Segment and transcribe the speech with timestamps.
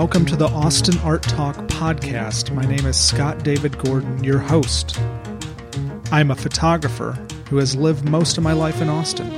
[0.00, 2.54] Welcome to the Austin Art Talk podcast.
[2.54, 4.98] My name is Scott David Gordon, your host.
[6.10, 7.18] I'm a photographer
[7.50, 9.30] who has lived most of my life in Austin.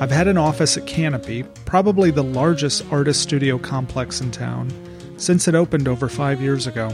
[0.00, 4.72] I've had an office at Canopy, probably the largest artist studio complex in town,
[5.18, 6.88] since it opened over five years ago.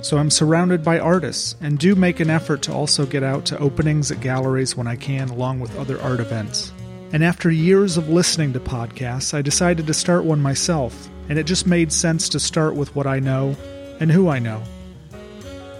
[0.00, 3.58] So I'm surrounded by artists and do make an effort to also get out to
[3.58, 6.72] openings at galleries when I can, along with other art events.
[7.12, 11.44] And after years of listening to podcasts, I decided to start one myself, and it
[11.44, 13.56] just made sense to start with what I know
[14.00, 14.62] and who I know.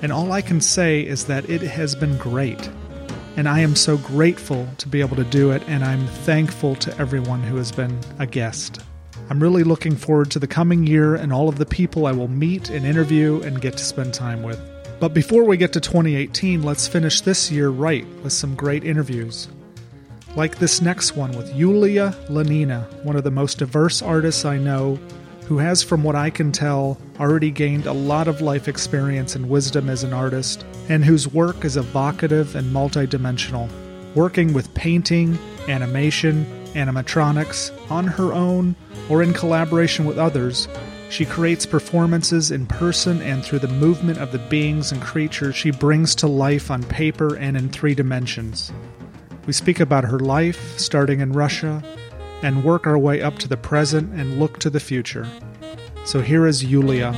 [0.03, 2.71] And all I can say is that it has been great.
[3.37, 6.99] And I am so grateful to be able to do it, and I'm thankful to
[6.99, 8.81] everyone who has been a guest.
[9.31, 12.29] I'm really looking forward to the coming year and all of the people I will
[12.29, 14.61] meet and interview and get to spend time with.
[15.01, 19.49] But before we get to 2018, let's finish this year right with some great interviews.
[20.37, 24.99] Like this next one with Yuliya Lanina, one of the most diverse artists I know,
[25.47, 29.49] who has, from what I can tell, already gained a lot of life experience and
[29.49, 33.69] wisdom as an artist, and whose work is evocative and multidimensional,
[34.15, 38.75] working with painting, animation, animatronics, on her own,
[39.09, 40.69] or in collaboration with others.
[41.11, 45.71] She creates performances in person and through the movement of the beings and creatures she
[45.71, 48.73] brings to life on paper and in three dimensions.
[49.47, 51.83] We speak about her life, starting in Russia,
[52.43, 55.27] and work our way up to the present and look to the future.
[56.05, 57.13] So here is Yuliya.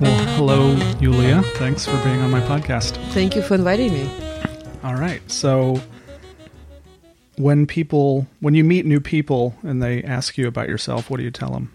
[0.00, 1.44] Well, hello, Yuliya.
[1.56, 2.96] Thanks for being on my podcast.
[3.12, 4.10] Thank you for inviting me.
[4.82, 5.22] All right.
[5.30, 5.80] So
[7.36, 11.22] when people when you meet new people and they ask you about yourself, what do
[11.22, 11.70] you tell them?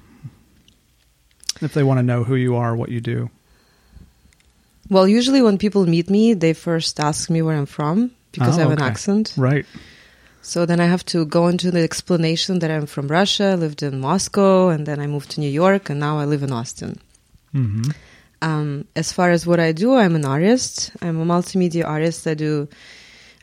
[1.61, 3.29] If they want to know who you are, what you do.
[4.89, 8.61] Well, usually when people meet me, they first ask me where I'm from because Oh,
[8.61, 9.33] I have an accent.
[9.37, 9.65] Right.
[10.41, 13.99] So then I have to go into the explanation that I'm from Russia, lived in
[13.99, 16.99] Moscow, and then I moved to New York, and now I live in Austin.
[17.53, 17.95] Mhm.
[18.41, 20.91] Um, as far as what I do, I'm an artist.
[21.01, 22.27] I'm a multimedia artist.
[22.27, 22.67] I do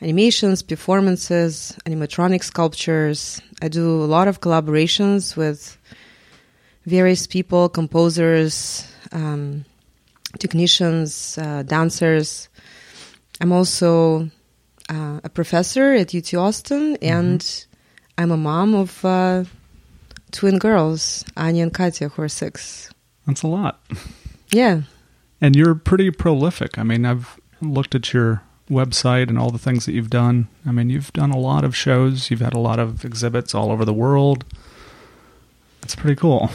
[0.01, 3.41] animations, performances, animatronic sculptures.
[3.61, 5.77] I do a lot of collaborations with
[6.87, 9.65] various people, composers, um,
[10.39, 12.49] technicians, uh, dancers.
[13.41, 14.31] I'm also
[14.93, 17.67] uh, a professor at UT Austin, and
[18.19, 19.45] I'm a mom of uh,
[20.33, 22.91] twin girls, Anya and Katya, who are six.
[23.27, 23.83] That's a lot.
[24.55, 24.83] Yeah.
[25.41, 26.79] And you're pretty prolific.
[26.79, 30.49] I mean, I've looked at your website and all the things that you've done.
[30.67, 33.73] I mean, you've done a lot of shows, you've had a lot of exhibits all
[33.73, 34.45] over the world.
[35.83, 36.51] It's pretty cool.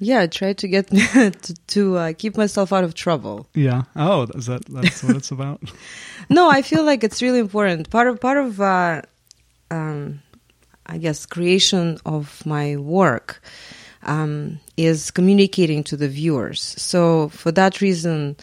[0.00, 3.46] Yeah, I try to get to, to uh, keep myself out of trouble.
[3.54, 3.82] Yeah.
[3.96, 5.60] Oh, is that that's what it's about?
[6.30, 7.90] No, I feel like it's really important.
[7.90, 9.02] Part of part of, uh,
[9.70, 10.22] um,
[10.86, 13.42] I guess, creation of my work
[14.04, 16.62] um, is communicating to the viewers.
[16.78, 18.36] So for that reason,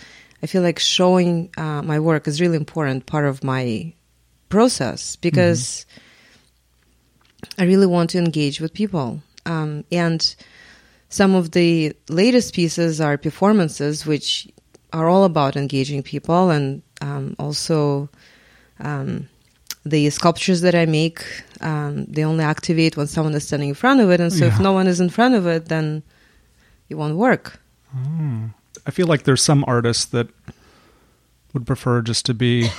[0.44, 3.94] I feel like showing uh, my work is really important part of my
[4.50, 5.88] process because
[7.58, 9.22] I really want to engage with people.
[9.46, 10.36] Um, and
[11.12, 14.48] some of the latest pieces are performances, which
[14.94, 18.10] are all about engaging people, and um, also
[18.80, 19.28] um,
[19.86, 21.24] the sculptures that I make.
[21.60, 24.60] Um, they only activate when someone is standing in front of it, and so if
[24.60, 26.02] no one is in front of it, then
[26.90, 27.60] it won't work.
[28.86, 30.30] I feel like there's some artists that
[31.54, 32.70] would prefer just to be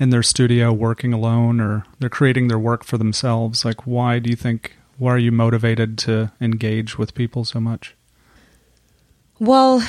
[0.00, 3.64] in their studio working alone or they're creating their work for themselves.
[3.64, 7.96] Like why do you think why are you motivated to engage with people so much?
[9.38, 9.82] Well,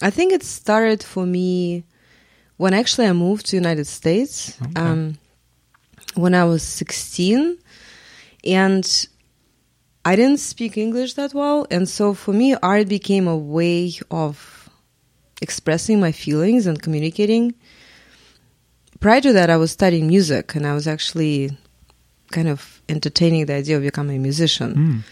[0.00, 1.82] I think it started for me
[2.58, 4.80] when actually I moved to United States Okay.
[4.80, 5.18] um,
[6.14, 7.58] when I was 16,
[8.44, 9.06] and
[10.04, 14.70] I didn't speak English that well, and so for me, art became a way of
[15.42, 17.54] expressing my feelings and communicating.
[19.00, 21.58] Prior to that, I was studying music, and I was actually
[22.30, 25.04] kind of entertaining the idea of becoming a musician.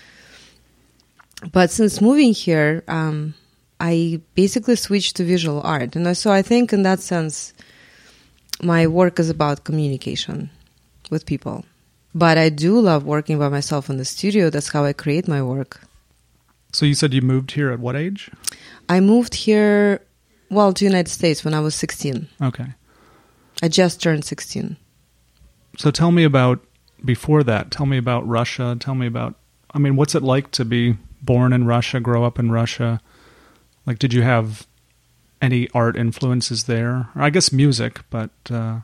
[1.43, 1.51] Mm.
[1.53, 3.35] But since moving here, um,
[3.81, 5.95] I basically switched to visual art.
[5.95, 7.55] And so I think in that sense,
[8.63, 10.51] my work is about communication
[11.11, 11.65] with people.
[12.15, 14.51] But I do love working by myself in the studio.
[14.51, 15.81] That's how I create my work.
[16.73, 18.31] So you said you moved here at what age?
[18.89, 20.01] I moved here,
[20.51, 22.29] well, to United States when I was 16.
[22.43, 22.67] Okay.
[23.63, 24.77] I just turned 16.
[25.77, 26.65] So tell me about
[27.05, 27.71] before that.
[27.71, 28.77] Tell me about Russia.
[28.79, 29.35] Tell me about
[29.73, 33.01] I mean, what's it like to be born in Russia, grow up in Russia?
[33.87, 34.67] Like did you have
[35.41, 37.09] any art influences there?
[37.15, 38.81] Or I guess music, but uh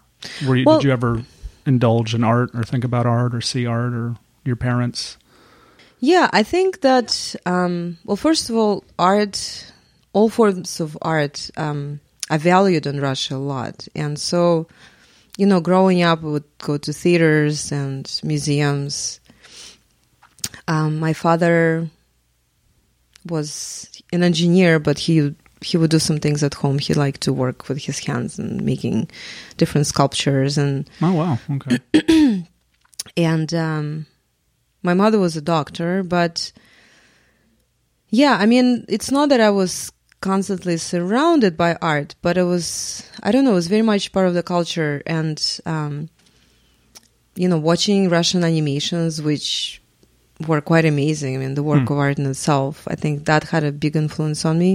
[0.47, 1.23] were you, Well- did you ever
[1.67, 5.17] indulge in art or think about art or see art or your parents?
[6.01, 9.73] Yeah, I think that, um, well, first of all, art,
[10.13, 13.89] all forms of art, um, I valued in Russia a lot.
[13.95, 14.67] And so,
[15.37, 19.21] you know, growing up, I would go to theaters and museums.
[20.69, 21.89] Um, my father
[23.27, 26.79] was an engineer, but he he would do some things at home.
[26.79, 29.11] He liked to work with his hands and making
[29.57, 32.47] different sculptures and Oh wow, okay.
[33.17, 34.07] and um,
[34.83, 36.53] my mother was a doctor, but
[38.11, 39.91] yeah, I mean, it's not that I was
[40.31, 42.67] constantly surrounded by art, but it was
[43.27, 45.37] I don't know, it was very much part of the culture and
[45.75, 45.93] um,
[47.43, 49.81] you know, watching Russian animations, which
[50.49, 51.33] were quite amazing.
[51.35, 51.93] I mean, the work Hmm.
[51.93, 54.73] of art in itself, I think that had a big influence on me.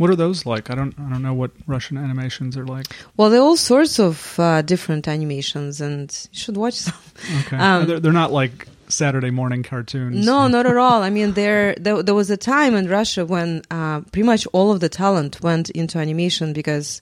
[0.00, 0.64] what are those like?
[0.72, 2.86] I don't I don't know what Russian animations are like.
[3.16, 7.00] Well, there are all sorts of uh, different animations, and you should watch them.
[7.40, 7.58] Okay.
[7.66, 8.56] Um, they're, they're not like
[8.92, 10.24] Saturday morning cartoons.
[10.26, 11.02] No, not at all.
[11.02, 14.70] I mean, there, there there was a time in Russia when uh, pretty much all
[14.72, 17.00] of the talent went into animation because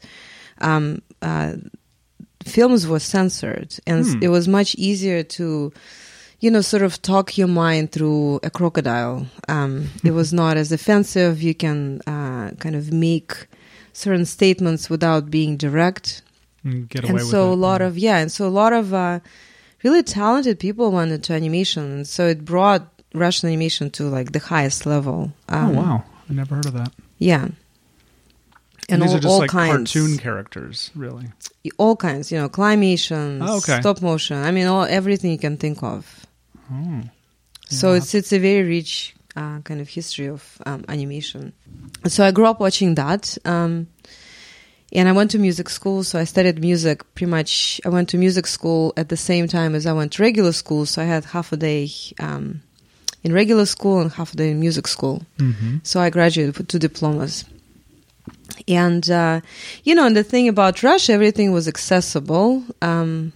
[0.61, 1.55] um, uh,
[2.45, 4.19] films were censored, and Hmm.
[4.23, 5.73] it was much easier to,
[6.41, 9.27] you know, sort of talk your mind through a crocodile.
[9.49, 11.43] Um, it was not as offensive.
[11.43, 13.47] You can uh, kind of make
[13.93, 16.23] certain statements without being direct
[16.65, 17.55] And get away and with so it.
[17.55, 19.19] a lot of yeah and so a lot of uh,
[19.83, 22.83] really talented people went into animation and so it brought
[23.15, 26.93] russian animation to like the highest level Oh um, wow, I never heard of that.
[27.19, 27.49] yeah
[28.89, 31.27] and, these all, are just like kinds cartoon characters, really.
[31.79, 33.81] all kinds you know claymations Oh, okay.
[33.81, 36.27] stop motion i mean all everything you can think of
[36.73, 37.03] Oh.
[37.69, 37.97] so Yeah.
[37.99, 41.53] it's it's a very rich uh, kind of history of um, animation.
[42.09, 43.87] So I grew up watching that, um,
[44.93, 46.03] and I went to music school.
[46.05, 47.81] So I studied music pretty much.
[47.85, 50.87] I went to music school at the same time as I went to regular school.
[50.87, 51.89] So I had half a day
[52.19, 52.63] um,
[53.23, 55.23] in regular school and half a day in music school.
[55.39, 57.45] hmm So I graduated with two diplomas.
[58.69, 59.41] And, uh,
[59.85, 63.33] you know, and the thing about Russia, everything was accessible, um,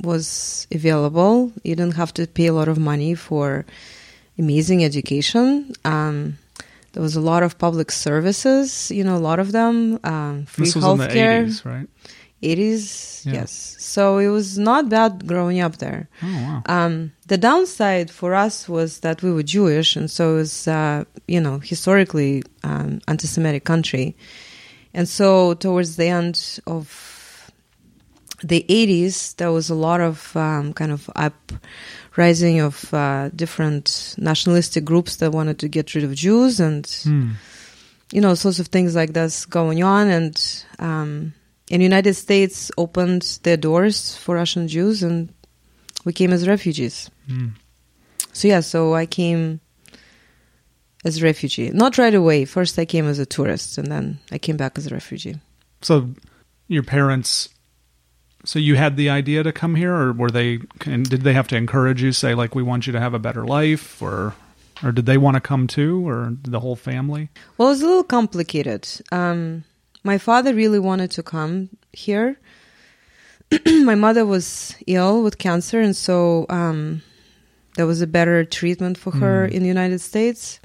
[0.00, 1.52] was available.
[1.62, 3.64] You didn't have to pay a lot of money for
[4.38, 5.74] amazing education.
[5.84, 6.38] Um,
[6.94, 10.64] there was a lot of public services, you know, a lot of them, um, free
[10.64, 11.88] This was in the 80s, right?
[12.42, 13.32] 80s, Yeah.
[13.40, 13.76] yes.
[13.78, 16.08] So it was not bad growing up there.
[16.22, 16.62] Oh wow.
[16.66, 21.04] Um, the downside for us was that we were Jewish, and so it was, uh,
[21.26, 24.14] you know, historically um, anti-Semitic country.
[24.92, 27.50] And so towards the end of
[28.42, 31.10] the 80s, there was a lot of um, kind of
[32.14, 37.32] uprising of uh, different nationalistic groups that wanted to get rid of Jews and Hmm.
[38.12, 40.06] you know, sorts of things like this going on.
[40.08, 41.32] And um,
[41.72, 45.28] and United States opened their doors for Russian Jews, and
[46.04, 47.10] we came as refugees.
[47.26, 47.48] Hmm.
[48.32, 49.58] So yeah, so I came
[51.04, 51.70] as a refugee.
[51.70, 52.44] Not right away.
[52.44, 55.36] First, I came as a tourist, and then I came back as a refugee.
[55.82, 56.10] So
[56.68, 57.48] your parents
[58.44, 61.48] so you had the idea to come here or were they and did they have
[61.48, 64.34] to encourage you say like we want you to have a better life or
[64.82, 67.28] or did they want to come too or the whole family?
[67.56, 68.86] Well, it's a little complicated.
[69.12, 69.64] Um,
[70.02, 72.36] my father really wanted to come here.
[73.66, 77.02] my mother was ill with cancer, and so um,
[77.76, 79.52] there was a better treatment for her Mm.
[79.52, 80.58] in the United States.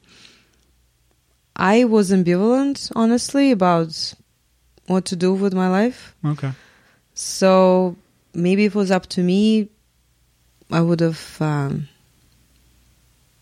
[1.55, 4.13] I was ambivalent, honestly, about
[4.87, 6.15] what to do with my life.
[6.25, 6.51] Okay.
[7.19, 7.97] So
[8.33, 9.67] maybe if it was up to me,
[10.71, 11.37] I would have.
[11.41, 11.89] Um,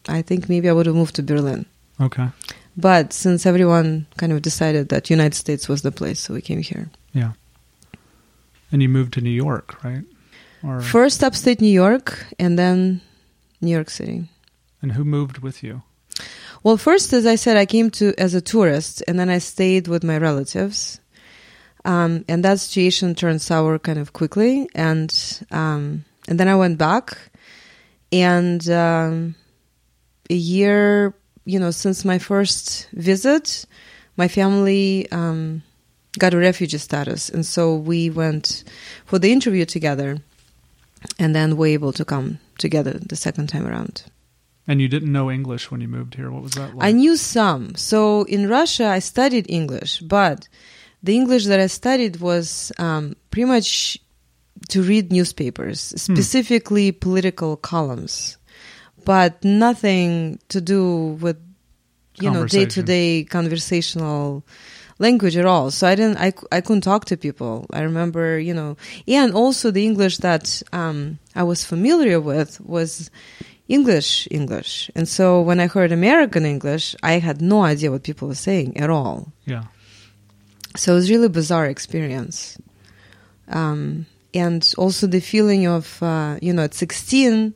[0.10, 1.67] I think maybe I would have moved to Berlin.
[2.01, 2.29] Okay.
[2.75, 6.62] But since everyone kind of decided that United States was the place, so we came
[6.62, 6.89] here.
[7.13, 7.34] Yeah.
[8.72, 10.03] And you moved to New York, right?
[10.63, 13.01] Or First upstate New York, and then
[13.62, 14.27] New York City.
[14.81, 15.84] and who moved with you?
[16.63, 19.88] Well, first, as I said, I came to as a tourist, and then I stayed
[19.88, 21.00] with my relatives.
[21.88, 25.10] Um, and that situation turned sour kind of quickly, and
[25.51, 27.17] um, and then I went back,
[28.12, 29.36] and um,
[30.29, 31.13] a year,
[31.46, 33.65] you know, since my first visit,
[34.17, 35.63] my family um,
[36.20, 38.65] got a refugee status, and so we went
[39.06, 40.17] for the interview together,
[41.17, 44.03] and then we were able to come together the second time around.
[44.67, 46.29] And you didn't know English when you moved here.
[46.29, 46.86] What was that like?
[46.86, 47.75] I knew some.
[47.75, 50.50] So in Russia, I studied English, but
[51.04, 53.98] the English that I studied was um, pretty much
[54.70, 58.38] to read newspapers, specifically political columns,
[59.06, 61.38] but nothing to do with
[62.20, 64.44] you know day to day conversational
[65.00, 65.72] language at all.
[65.72, 67.68] So I didn't, I, I couldn't talk to people.
[67.72, 68.77] I remember, you know,
[69.08, 73.12] and also the English that um, I was familiar with was
[73.68, 74.89] English English.
[74.96, 78.77] And so when I heard American English, I had no idea what people were saying
[78.77, 79.32] at all.
[79.46, 79.63] Yeah.
[80.77, 82.57] So it was really bizarre experience.
[83.50, 87.53] Um, and also the feeling of, uh, you know, at 16,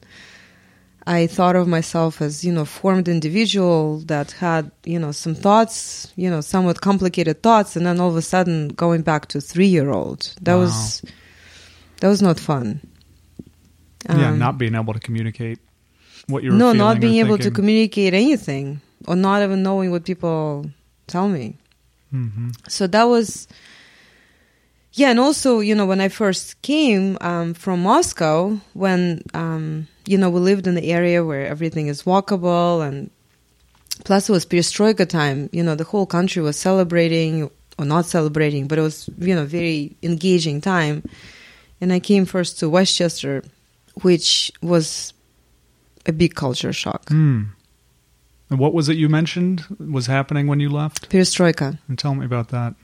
[1.05, 6.11] I thought of myself as, you know, formed individual that had, you know, some thoughts,
[6.15, 9.67] you know, somewhat complicated thoughts, and then all of a sudden going back to three
[9.67, 10.33] year old.
[10.41, 10.61] That Wow.
[10.61, 11.01] was
[11.99, 12.81] that was not fun.
[14.09, 15.59] yeah, Um, not being able to communicate
[16.27, 20.05] what you were no, not being able to communicate anything, or not even knowing what
[20.05, 20.65] people
[21.07, 21.57] tell me.
[22.13, 22.53] Mhm.
[22.67, 23.47] so that was
[24.93, 30.17] yeah and also you know when i first came um, from moscow when um, you
[30.17, 33.09] know we lived in the area where everything is walkable and
[34.03, 37.49] plus it was perestroika time you know the whole country was celebrating
[37.79, 41.01] or not celebrating but it was you know very engaging time
[41.79, 43.43] and i came first to westchester
[44.01, 45.13] which was
[46.05, 47.43] a big culture shock Hmm.
[48.51, 51.09] And what was it you mentioned was happening when you left?
[51.09, 52.75] perestroika And tell me about that.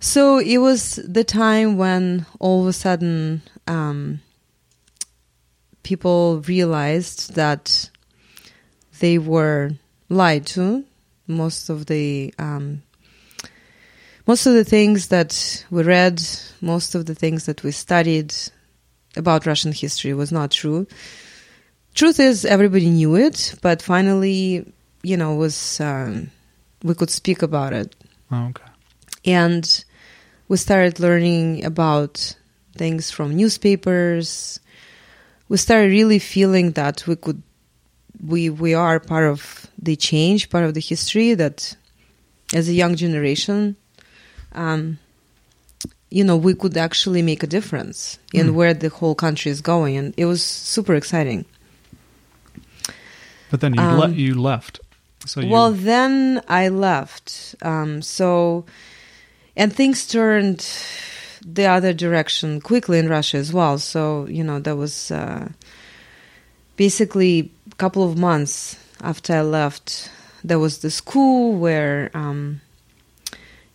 [0.00, 4.20] So it was the time when all of a sudden um,
[5.84, 7.88] people realized that
[8.98, 9.70] they were
[10.08, 10.84] lied to.
[11.28, 12.82] Most of the um,
[14.26, 16.20] most of the things that we read,
[16.60, 18.34] most of the things that we studied
[19.16, 20.86] about Russian history was not true.
[21.94, 24.72] Truth is, everybody knew it, but finally,
[25.02, 26.30] you know, was um,
[26.82, 27.94] we could speak about it
[28.30, 28.64] Oh, okay.
[29.24, 29.84] and
[30.48, 32.36] we started learning about
[32.76, 34.58] things from newspapers
[35.48, 37.40] we started really feeling that we could
[38.26, 41.76] we we are part of the change part of the history that
[42.52, 43.76] as a young generation
[44.52, 44.98] um,
[46.10, 48.54] you know we could actually make a difference in Hmm.
[48.56, 51.44] where the whole country is going and it was super exciting
[53.50, 54.80] But then you Um, le- you left.
[55.26, 57.54] So you, well, then I left.
[57.62, 58.64] Um, so,
[59.56, 60.66] and things turned
[61.46, 63.78] the other direction quickly in Russia as well.
[63.78, 65.48] So, you know, that was uh,
[66.76, 70.10] basically a couple of months after I left.
[70.42, 72.60] There was the school where, um,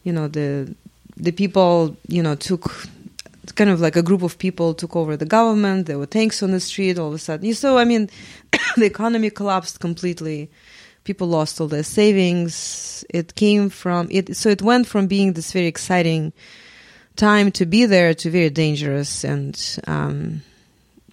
[0.04, 0.76] you know, the
[1.18, 2.88] the people, you know, took
[3.52, 5.86] kind of like a group of people took over the government.
[5.88, 7.54] There were tanks on the street all of a sudden.
[7.54, 8.10] So, I mean,
[8.78, 10.50] the economy collapsed completely
[11.04, 15.52] people lost all their savings it came from it so it went from being this
[15.52, 16.32] very exciting
[17.16, 20.42] time to be there to very dangerous and um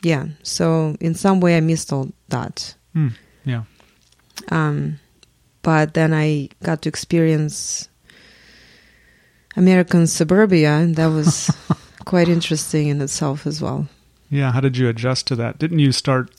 [0.02, 3.08] yeah so in some way i missed all that Hmm.
[3.44, 3.62] yeah.
[4.50, 4.98] um
[5.62, 7.88] but then i got to experience
[9.56, 11.50] american suburbia and that was
[12.06, 13.86] quite interesting in itself as well
[14.30, 14.52] Yeah.
[14.52, 15.58] How did you adjust to that?
[15.58, 16.30] Didn't you start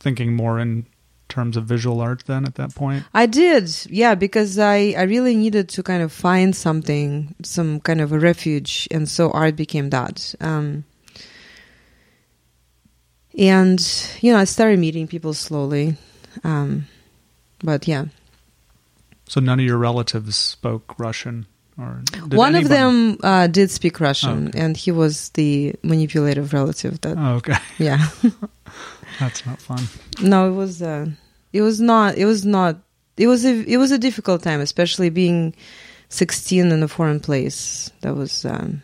[0.00, 0.84] thinking more in
[1.28, 3.04] terms of visual art then at that point?
[3.14, 8.00] I did, yeah, because I, I really needed to kind of find something, some kind
[8.00, 10.34] of a refuge, and so art became that.
[10.40, 10.84] Um,
[13.38, 13.80] and
[14.20, 15.96] you know, I started meeting people slowly,
[16.44, 16.86] um,
[17.64, 18.06] but yeah,
[19.26, 21.46] So none of your relatives spoke Russian,
[21.76, 24.58] one of them uh, did speak Russian, Okay.
[24.60, 27.00] and he was the manipulative relative.
[27.00, 27.56] That Oh, okay.
[27.78, 28.08] yeah,
[29.20, 29.82] That's not fun.
[30.22, 31.06] no, it was uh,
[31.52, 32.76] it was not it was not
[33.16, 35.54] it was a it was a difficult time, especially being
[36.08, 37.90] sixteen in a foreign place.
[38.02, 38.82] That was um,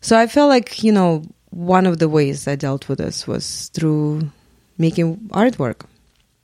[0.00, 3.68] so I felt like you know one of the ways I dealt with this was
[3.74, 4.30] through
[4.78, 5.82] making artwork.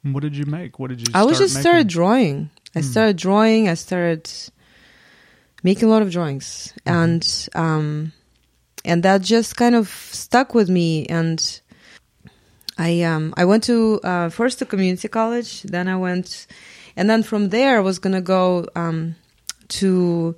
[0.02, 0.78] What did you make?
[0.80, 1.06] What did you?
[1.14, 2.50] I was just started drawing.
[2.74, 2.86] I Hmm.
[2.86, 3.68] started drawing.
[3.68, 4.28] I started
[5.62, 6.92] making a lot of drawings, Mhm.
[7.02, 8.12] and um,
[8.84, 11.06] and that just kind of stuck with me.
[11.06, 11.60] And
[12.78, 16.46] I um, I went to uh, first to community college, then I went,
[16.96, 19.14] and then from there I was gonna go um,
[19.80, 20.34] to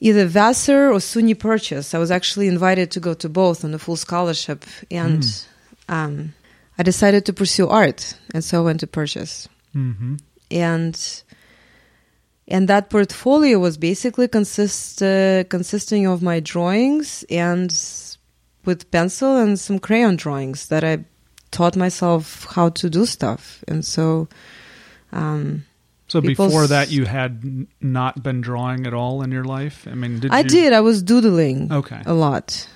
[0.00, 1.94] either Vassar or SUNY Purchase.
[1.94, 5.24] I was actually invited to go to both on a full scholarship, and
[5.88, 6.34] um,
[6.78, 10.18] I decided to pursue art, and so I went to Purchase Mhm.
[10.50, 11.22] and
[12.48, 17.70] and that portfolio was basically consist uh, consisting of my drawings and
[18.64, 21.04] with pencil and some crayon drawings that I
[21.50, 24.28] taught myself how to do stuff and so
[25.12, 25.64] um,
[26.08, 29.86] So before that, you had n- not been drawing at all in your life.
[29.90, 30.48] I mean, did I you?
[30.48, 32.68] did I was doodling Okay, a lot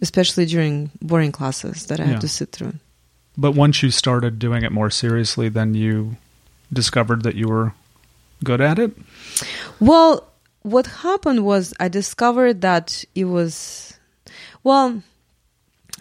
[0.00, 2.10] especially during boring classes that I Yeah.
[2.12, 2.74] had to sit through
[3.36, 6.16] but once you started doing it more seriously, then you
[6.72, 7.72] discovered that you were
[8.44, 8.92] good at it.
[9.80, 10.28] Well,
[10.62, 13.98] what happened was I discovered that it was,
[14.64, 15.02] well,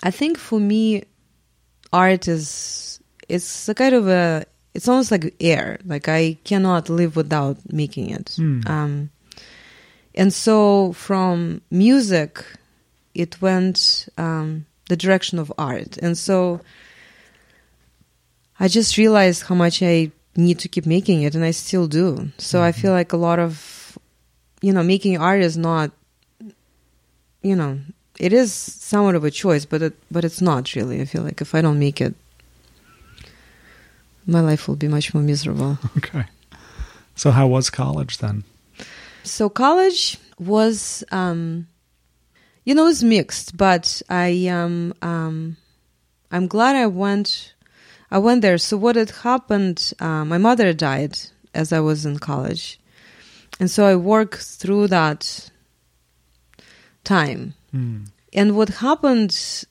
[0.03, 1.03] I think for me,
[1.93, 5.79] art is it's a kind of a it's almost like air.
[5.85, 8.35] Like I cannot live without making it.
[8.37, 8.69] Mm.
[8.69, 9.09] Um,
[10.13, 12.43] and so from music,
[13.13, 16.61] it went um, the direction of art, and so
[18.59, 22.31] I just realized how much I need to keep making it, and I still do.
[22.37, 23.97] So I feel like a lot of,
[24.61, 25.91] you know, making art is not,
[27.41, 27.79] you know,
[28.19, 31.01] it is somewhat of a choice, but it, but it's not really.
[31.01, 32.15] I feel like if I don't make it,
[34.25, 35.77] my life will be much more miserable.
[35.97, 36.25] Okay.
[37.15, 38.43] So how was college then?
[39.23, 41.67] So college was, um,
[42.63, 45.57] you know, it was mixed, but I um, um,
[46.31, 47.53] I'm glad I went.
[48.09, 48.57] I went there.
[48.57, 49.93] So what had happened?
[49.99, 51.17] Uh, my mother died
[51.53, 52.79] as I was in college,
[53.59, 55.49] and so I worked through that
[57.03, 57.53] time.
[57.73, 58.07] Mm.
[58.33, 59.65] And what happened?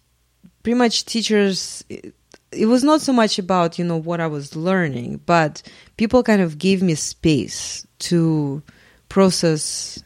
[0.62, 1.85] Pretty much, teachers.
[1.88, 2.14] It,
[2.52, 5.62] it was not so much about you know what I was learning, but
[5.97, 8.62] people kind of gave me space to
[9.09, 10.02] process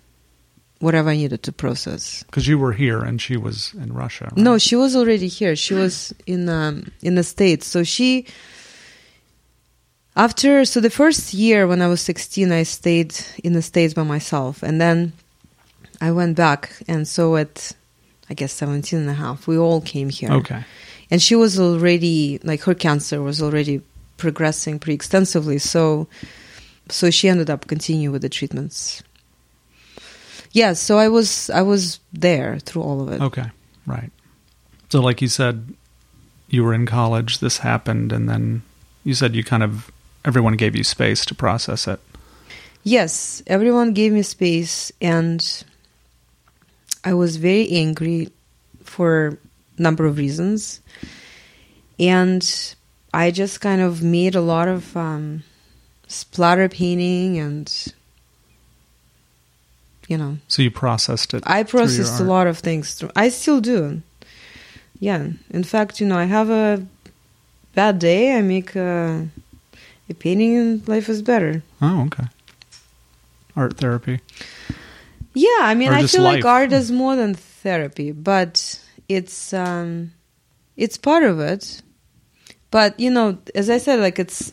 [0.81, 2.25] whatever I needed to process.
[2.25, 4.25] Because you were here and she was in Russia.
[4.25, 4.37] Right?
[4.37, 5.55] No, she was already here.
[5.55, 7.67] She was in um, in the states.
[7.67, 8.27] So she
[10.17, 14.03] after so the first year when I was 16 I stayed in the states by
[14.03, 15.13] myself and then
[16.01, 17.73] I went back and so at
[18.29, 20.33] I guess 17 and a half we all came here.
[20.33, 20.65] Okay.
[21.11, 23.83] And she was already like her cancer was already
[24.17, 26.09] progressing pretty extensively so
[26.89, 29.03] so she ended up continuing with the treatments.
[30.53, 33.21] Yeah, so I was I was there through all of it.
[33.21, 33.51] Okay.
[33.87, 34.11] Right.
[34.89, 35.75] So like you said
[36.49, 38.63] you were in college this happened and then
[39.05, 39.91] you said you kind of
[40.25, 42.01] everyone gave you space to process it.
[42.83, 45.65] Yes, everyone gave me space, and
[47.05, 48.31] I was very angry
[48.85, 49.39] for
[49.79, 50.81] a number of reasons.
[51.99, 52.75] And
[53.13, 55.43] I just kind of made a lot of um,
[56.09, 57.95] splatter painting and,
[60.11, 60.37] you know.
[60.49, 61.45] So you processed it.
[61.47, 62.95] I processed a lot of things.
[62.95, 64.03] Through, I still do.
[64.99, 65.29] Yeah.
[65.51, 66.85] In fact, you know, I have a
[67.75, 69.29] bad day, I make a,
[70.11, 71.63] a painting, and life is better.
[71.81, 72.25] Oh, okay.
[73.55, 74.19] Art therapy.
[75.33, 76.43] Yeah, I mean, Or I feel life.
[76.43, 80.11] like art is more than therapy, but it's um,
[80.77, 81.83] it's part of it.
[82.73, 84.53] But you know, as I said, like it's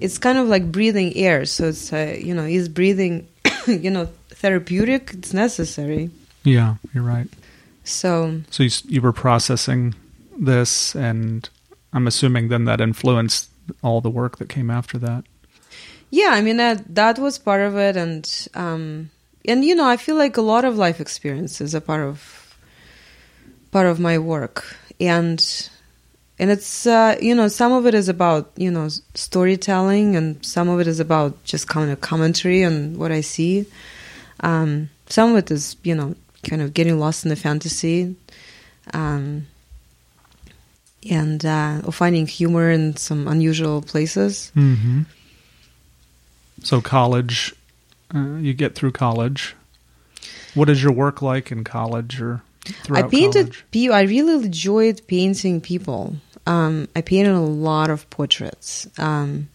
[0.00, 1.44] it's kind of like breathing air.
[1.46, 3.28] So it's uh, you know, is breathing,
[3.66, 4.08] you know,
[4.40, 5.12] therapeutic.
[5.14, 6.10] It's necessary.
[6.44, 7.28] Yeah, you're right.
[7.84, 9.94] So So you you were processing
[10.38, 11.48] this, and
[11.92, 13.50] I'm assuming then that influenced
[13.82, 15.24] all the work that came after that.
[16.10, 18.24] yeah, I mean that that was part of it, and
[18.54, 19.10] um,
[19.46, 22.56] and you know, I feel like a lot of life experiences are part of
[23.70, 24.64] part of my work,
[24.98, 25.40] and
[26.38, 30.68] and it's uh, you know some of it is about you know storytelling, and some
[30.68, 33.66] of it is about just kind of commentary on what I see.
[34.40, 38.16] Um, some of it is you know kind of getting lost in the fantasy,
[38.94, 39.46] um,
[41.08, 44.52] and uh, or finding humor in some unusual places.
[44.56, 45.02] Mm-hmm.
[46.62, 47.54] So college,
[48.14, 49.54] uh, you get through college.
[50.54, 53.94] What is your work like in college or throughout I painted people.
[53.94, 56.16] I really enjoyed painting people.
[56.46, 59.48] Um, I painted a lot of portraits, um,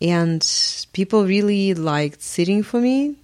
[0.00, 0.42] and
[0.92, 3.16] people really liked sitting for me.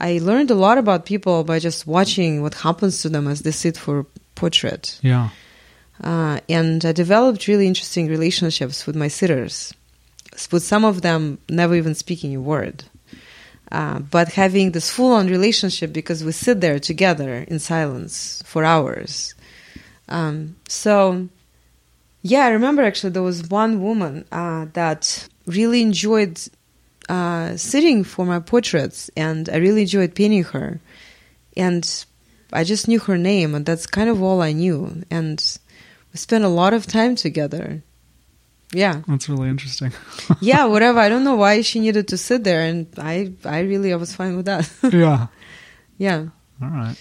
[0.00, 3.50] I learned a lot about people by just watching what happens to them as they
[3.50, 4.98] sit for a portrait.
[5.02, 5.30] Yeah.
[6.02, 9.74] Uh, and I developed really interesting relationships with my sitters.
[10.52, 12.84] With some of them, never even speaking a word,
[13.72, 19.34] uh, but having this full-on relationship because we sit there together in silence for hours.
[20.08, 21.28] Um, so,
[22.22, 26.40] yeah, I remember actually there was one woman uh, that really enjoyed
[27.08, 30.80] uh, sitting for my portraits, and I really enjoyed painting her.
[31.56, 32.04] And
[32.52, 35.02] I just knew her name, and that's kind of all I knew.
[35.10, 35.42] And
[36.12, 37.82] we spent a lot of time together.
[38.72, 39.92] Yeah, That's really interesting.
[40.40, 40.98] yeah, whatever.
[40.98, 44.14] I don't know why she needed to sit there, and I, I really, I was
[44.14, 44.70] fine with that.
[44.92, 45.28] yeah.
[45.96, 46.26] yeah.
[46.62, 46.96] All right.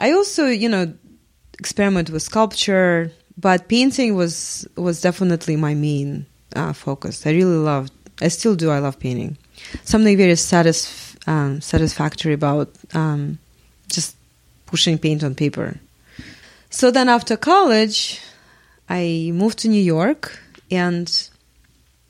[0.00, 0.92] I also, you know,
[1.58, 7.26] experiment with sculpture, but painting was was definitely my main uh, focus.
[7.26, 7.92] I really loved.
[8.20, 8.70] I still do.
[8.70, 9.36] I love painting.
[9.84, 13.38] Something very satisf- um, satisfactory about um,
[13.88, 14.16] just
[14.66, 15.76] pushing paint on paper.
[16.70, 18.20] So then, after college,
[18.88, 20.38] I moved to New York,
[20.70, 21.10] and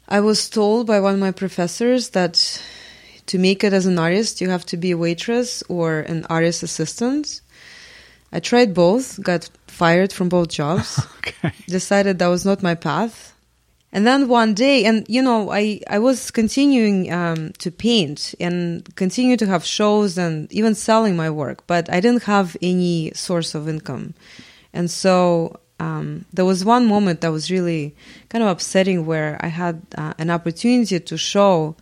[0.08, 2.62] I was told by one of my professors that
[3.26, 6.62] to make it as an artist, you have to be a waitress or an artist
[6.62, 7.40] assistant.
[8.32, 11.52] I tried both, got fired from both jobs, Okay.
[11.68, 13.33] decided that was not my path.
[13.94, 18.84] And then one day, and you know, I, I was continuing um, to paint and
[18.96, 23.54] continue to have shows and even selling my work, but I didn't have any source
[23.54, 24.14] of income.
[24.72, 27.94] And so um, there was one moment that was really
[28.30, 31.76] kind of upsetting where I had uh, an opportunity to show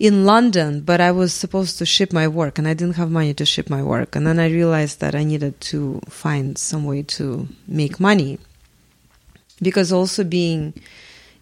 [0.00, 3.34] in London, but I was supposed to ship my work and I didn't have money
[3.34, 4.16] to ship my work.
[4.16, 8.40] And then I realized that I needed to find some way to make money.
[9.62, 10.74] Because also being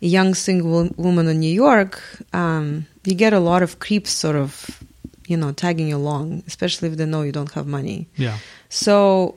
[0.02, 4.36] a young single woman in New York, um, you get a lot of creeps sort
[4.36, 4.82] of,
[5.28, 8.08] you know, tagging you along, especially if they know you don't have money.
[8.16, 8.38] Yeah.
[8.68, 9.36] So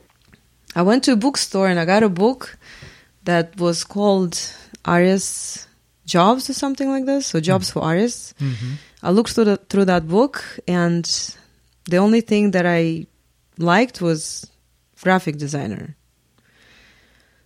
[0.75, 2.57] I went to a bookstore and I got a book
[3.23, 4.39] that was called
[4.83, 5.67] Artists
[6.05, 7.27] Jobs or something like this.
[7.27, 8.33] So Jobs for Artists.
[8.39, 8.73] hmm
[9.03, 11.05] I looked through, the, through that book and
[11.87, 13.05] the only thing that I
[13.59, 14.49] liked was
[14.99, 15.95] graphic designer.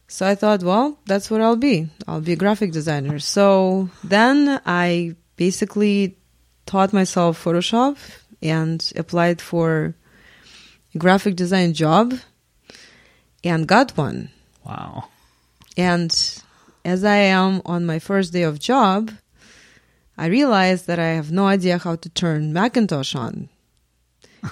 [0.09, 1.87] So I thought, well, that's what I'll be.
[2.07, 3.19] I'll be a graphic designer.
[3.19, 6.17] So then I basically
[6.65, 7.95] taught myself Photoshop
[8.41, 9.95] and applied for
[10.95, 12.15] a graphic design job
[13.43, 14.31] and got one.
[14.65, 15.09] Wow.
[15.77, 16.11] And
[16.83, 19.11] as I am on my first day of job,
[20.17, 23.47] I realized that I have no idea how to turn Macintosh on.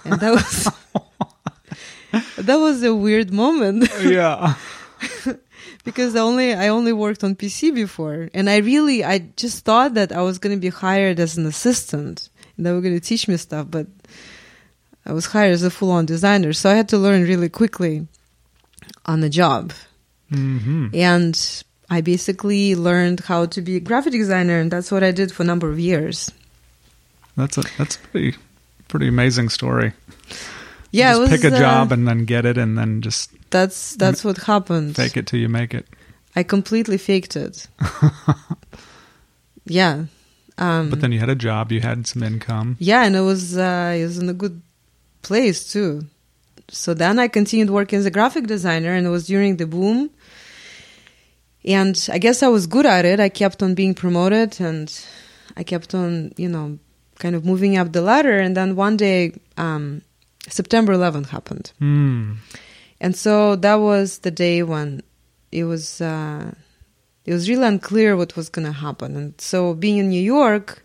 [0.06, 0.70] And that was
[2.38, 4.56] that was a weird moment yeah.
[5.88, 8.30] because I only I only worked on PC before.
[8.34, 11.46] And I really I just thought that I was going to be hired as an
[11.46, 12.30] assistant.
[12.56, 13.88] And they were going to teach me stuff but
[15.06, 16.52] I was hired as a full-on designer.
[16.52, 18.08] So I had to learn really quickly
[19.06, 19.74] on the job.
[20.30, 25.12] Hmm and I basically learned how to be a graphic designer, and that's what I
[25.12, 26.30] did for a number of years.
[27.38, 28.36] That's a that's pretty
[28.90, 29.94] pretty amazing story.
[30.92, 33.32] Yeah, just it was, pick a uh, job and then get it, and then just
[33.50, 34.96] That's that's what happened.
[34.96, 35.86] fake it till you make it.
[36.36, 37.68] I completely faked it.
[39.66, 40.06] yeah,
[40.58, 42.78] um, But then you had a job, you had some income.
[42.80, 44.62] yeah, and it was uh, it was in a good
[45.22, 46.06] place too.
[46.70, 50.10] So then I continued working as a graphic designer, and it was during the boom.
[51.66, 53.20] And I guess I was good at it.
[53.20, 54.88] I kept on being promoted, and
[55.56, 56.78] I kept on, you know,
[57.20, 58.40] kind of moving up the ladder.
[58.40, 60.02] And then one day, um,
[60.48, 62.34] September 11th happened, Hmm.
[63.00, 65.02] and so that was the day when
[65.52, 66.52] it was uh,
[67.26, 69.16] it was really unclear what was going to happen.
[69.16, 70.84] And so, being in New York,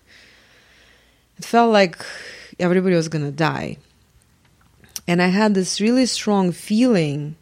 [1.38, 2.04] it felt like
[2.58, 3.76] everybody was going to die.
[5.06, 7.36] And I had this really strong feeling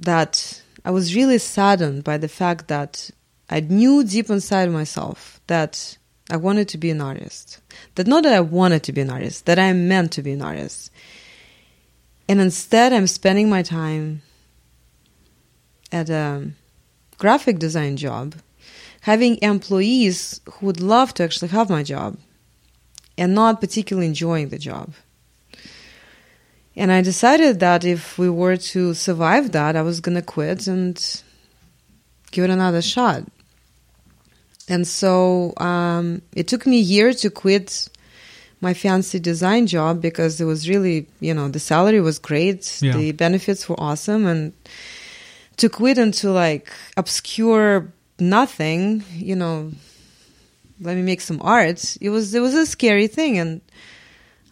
[0.00, 3.10] that I was really saddened by the fact that
[3.50, 5.98] I knew deep inside myself that
[6.30, 7.60] I wanted to be an artist.
[7.96, 10.42] That not that I wanted to be an artist, that I meant to be an
[10.42, 10.90] artist.
[12.28, 14.22] And instead, I'm spending my time
[15.92, 16.50] at a
[17.18, 18.34] graphic design job,
[19.02, 22.16] having employees who would love to actually have my job
[23.18, 24.94] and not particularly enjoying the job.
[26.76, 30.66] And I decided that if we were to survive that, I was going to quit
[30.66, 30.96] and
[32.32, 33.24] give it another shot.
[34.68, 37.88] And so um, it took me a year to quit
[38.60, 42.96] my fancy design job because it was really, you know, the salary was great, Yeah.
[42.96, 44.52] the benefits were awesome, and
[45.58, 49.70] to quit into like obscure nothing, you know,
[50.80, 51.96] let me make some art.
[52.00, 53.60] It was it was a scary thing, and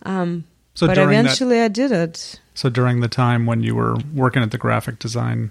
[0.05, 0.44] um,
[0.75, 2.38] So but during that, eventually I did it.
[2.55, 5.51] so during the time when you were working at the graphic design,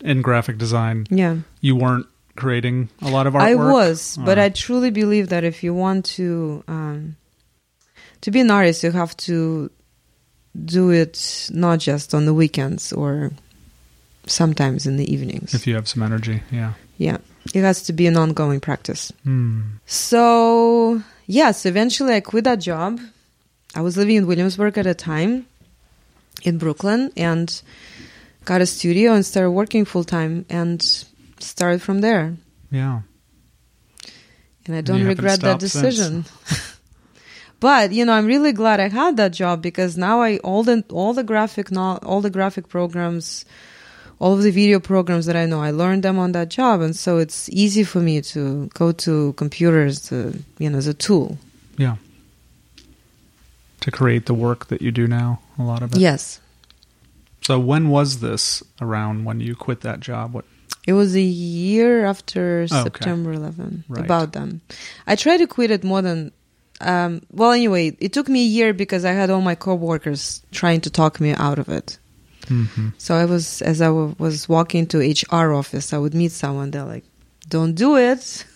[0.00, 1.38] in graphic design, Yeah.
[1.60, 2.06] you weren't
[2.38, 3.42] creating a lot of artwork.
[3.42, 7.16] I was, but Uh, I truly believe that if you want to um,
[8.22, 9.70] to be an artist, you have to
[10.54, 13.30] do it not just on the weekends or
[14.26, 15.54] sometimes in the evenings.
[15.54, 16.72] if you have some energy, yeah.
[16.96, 17.18] yeah,
[17.54, 19.12] it has to be an ongoing practice.
[19.24, 19.78] Hmm.
[19.86, 23.00] So yes, eventually I quit that job.
[23.74, 25.46] I was living in Williamsburg at a time
[26.42, 27.62] in Brooklyn and
[28.44, 30.80] got a studio and started working full time and
[31.40, 32.36] started from there.
[32.70, 33.00] Yeah.
[34.66, 36.24] and I don't haven't regret that decision.
[37.60, 40.84] but you know, I'm really glad I had that job because now I all the
[40.90, 43.44] all the graphic no, all the graphic programs,
[44.18, 46.94] all of the video programs that I know, I learned them on that job, and
[46.94, 51.38] so it's easy for me to go to computers to you know as a tool.
[51.76, 51.96] Yeah.
[53.82, 56.00] To create the work that you do now, a lot of it.
[56.00, 56.40] Yes,
[57.42, 60.34] So when was this around when you quit that job?
[60.34, 60.44] What
[60.88, 62.82] it was a year after Oh, okay.
[62.84, 64.04] September 11, Right.
[64.04, 64.60] about then.
[65.06, 66.32] I tried to quit it more than
[66.80, 70.80] um, well, anyway, it took me a year because I had all my coworkers trying
[70.82, 71.98] to talk me out of it.
[72.46, 72.88] Mm-hmm.
[72.98, 76.70] So I was, as I w- was walking to HR office, I would meet someone.
[76.70, 77.04] They're like,
[77.50, 78.46] "Don't do it."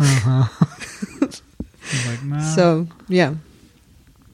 [0.00, 0.48] Uh-huh.
[2.08, 2.40] like, nah.
[2.54, 3.34] So yeah,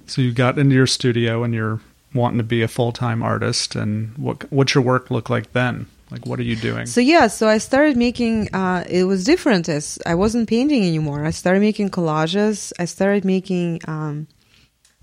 [0.07, 1.81] So you got into your studio and you're
[2.15, 3.75] wanting to be a full time artist.
[3.77, 5.87] And what what's your work look like then?
[6.11, 6.87] Like, what are you doing?
[6.87, 8.53] so yeah, so I started making.
[8.53, 11.25] Uh, it was different as I wasn't painting anymore.
[11.25, 12.73] I started making collages.
[12.81, 14.27] I started making um,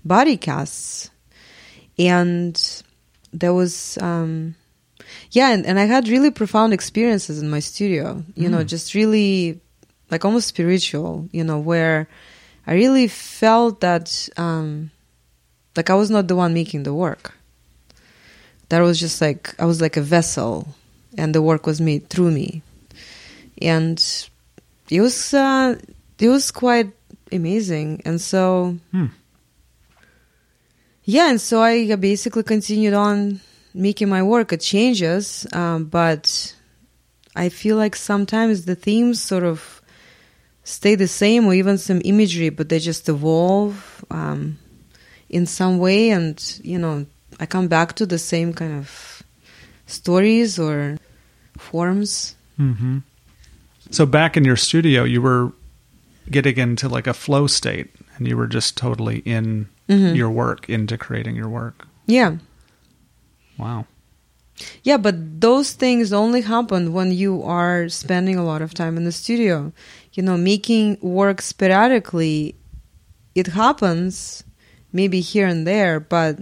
[0.04, 1.10] body casts,
[1.98, 2.82] and
[3.32, 3.96] there was.
[4.02, 4.54] Um,
[5.30, 8.22] yeah, and, and I had really profound experiences in my studio.
[8.34, 8.66] You know, Mm.
[8.66, 9.60] just really
[10.10, 11.28] like almost spiritual.
[11.32, 12.06] You know, where
[12.66, 14.90] I really felt that um,
[15.78, 17.24] like I was not the one making the work.
[18.68, 20.74] That was just like I was like a vessel,
[21.16, 22.62] and the work was made through me,
[23.62, 23.96] and
[24.90, 25.78] it was uh,
[26.18, 26.90] it was quite
[27.30, 28.02] amazing.
[28.04, 29.06] And so Hmm.
[31.04, 33.40] yeah, and so I basically continued on
[33.72, 34.52] making my work.
[34.52, 36.54] It changes, um, but
[37.36, 39.80] I feel like sometimes the themes sort of
[40.64, 44.58] stay the same, or even some imagery, but they just evolve um,
[45.28, 46.10] in some way.
[46.10, 47.06] And you know,
[47.40, 49.22] I come back to the same kind of
[49.86, 50.98] stories or
[51.56, 52.34] forms.
[52.58, 52.98] Mm-hmm.
[53.90, 55.52] So back in your studio, you were
[56.30, 60.14] getting into like a flow state, and you were just totally in Mhm.
[60.16, 61.86] your work, into creating your work.
[62.06, 62.36] Yeah.
[63.56, 63.86] Wow.
[64.82, 69.04] Yeah, but those things only happen when you are spending a lot of time in
[69.04, 69.72] the studio.
[70.12, 72.56] You know, making work sporadically,
[73.34, 74.42] it happens
[74.92, 76.38] maybe here and there, but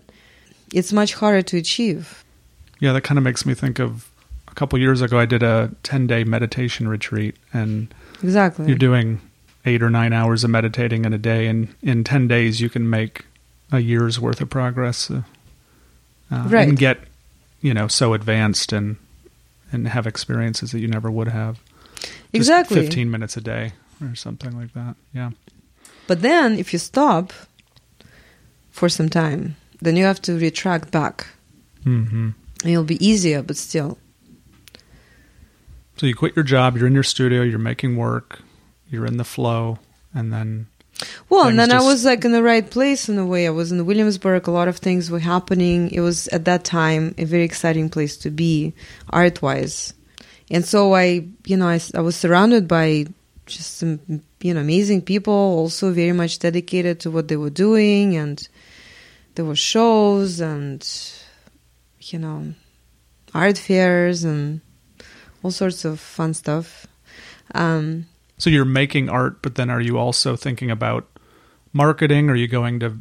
[0.72, 2.24] it's much harder to achieve.
[2.80, 4.10] Yeah, that kind of makes me think of
[4.48, 5.18] a couple years ago.
[5.18, 8.66] I did a ten day meditation retreat, and Exactly.
[8.68, 9.20] you're doing
[9.64, 12.88] eight or nine hours of meditating in a day, and in ten days you can
[12.90, 13.24] make
[13.72, 15.22] a year's worth of progress, uh,
[16.30, 16.68] uh, Right.
[16.68, 16.98] and get
[17.60, 18.96] you know so advanced and
[19.72, 21.58] and have experiences that you never would have.
[21.96, 22.80] Just Exactly.
[22.82, 24.94] fifteen minutes a day or something like that.
[25.14, 25.30] Yeah.
[26.06, 27.32] But then if you stop
[28.76, 31.26] for some time, then you have to retract back.
[31.82, 32.30] hmm
[32.62, 33.96] And it'll be easier, but still.
[35.96, 38.40] So you quit your job, you're in your studio, you're making work,
[38.90, 39.78] you're in the flow,
[40.12, 40.66] and then
[41.30, 43.46] Well, and then I was like in the right place in a way.
[43.46, 44.46] I was in Williamsburg.
[44.46, 45.90] A lot of things were happening.
[45.90, 48.74] It was at that time a very exciting place to be,
[49.08, 49.94] art wise.
[50.50, 53.06] And so I, you know, I, I was surrounded by
[53.46, 54.00] just some,
[54.40, 58.16] you know, amazing people, also very much dedicated to what they were doing.
[58.16, 58.36] And
[59.36, 60.86] there were shows and,
[62.00, 62.54] you know,
[63.32, 64.60] art fairs and
[65.42, 66.86] all sorts of fun stuff.
[67.54, 68.06] Um,
[68.38, 71.06] so you're making art, but then are you also thinking about
[71.72, 72.28] marketing?
[72.28, 72.98] Are you going to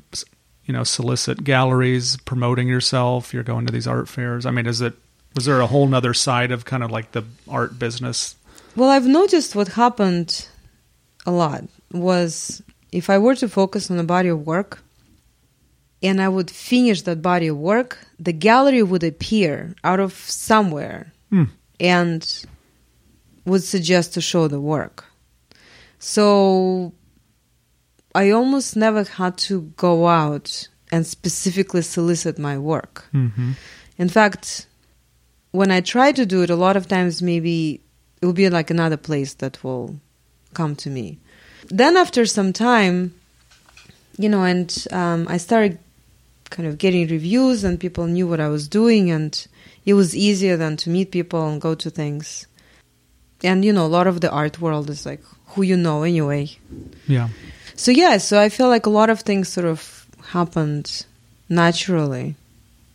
[0.65, 3.34] you know solicit galleries, promoting yourself?
[3.34, 4.45] You're going to these art fairs.
[4.45, 4.93] I mean, is it
[5.36, 8.36] was there a whole nother side of kind of like the art business?
[8.76, 10.48] Well, I've noticed what happened
[11.26, 14.85] a lot was if I were to focus on a body of work
[16.05, 21.11] and I would finish that body of work, the gallery would appear out of somewhere
[21.29, 21.45] Hmm.
[21.79, 22.21] and
[23.45, 25.05] would suggest to show the work.
[25.99, 26.93] So
[28.13, 33.05] I almost never had to go out and specifically solicit my work.
[33.13, 33.51] Mm-hmm.
[33.97, 34.67] In fact,
[35.51, 37.81] when I try to do it, a lot of times maybe
[38.21, 39.99] it will be like another place that will
[40.53, 41.17] come to me.
[41.69, 43.13] Then after some time,
[44.17, 45.79] you know, and um, I started
[46.55, 49.31] kind of getting reviews, and people knew what I was doing, and
[49.85, 52.47] it was easier than to meet people and go to things.
[53.43, 56.49] And you know, a lot of the art world is like who you know anyway.
[57.07, 57.27] Yeah.
[57.75, 61.05] So yeah, so I feel like a lot of things sort of happened
[61.49, 62.35] naturally.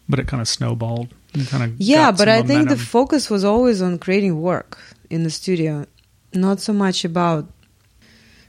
[0.09, 1.09] But it kind of snowballed.
[1.35, 4.79] And kind of Yeah, but I think the focus was always on creating work
[5.11, 5.87] in the studio,
[6.33, 7.47] not so much about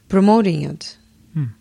[0.10, 0.97] promoting it.
[1.34, 1.54] Hmm.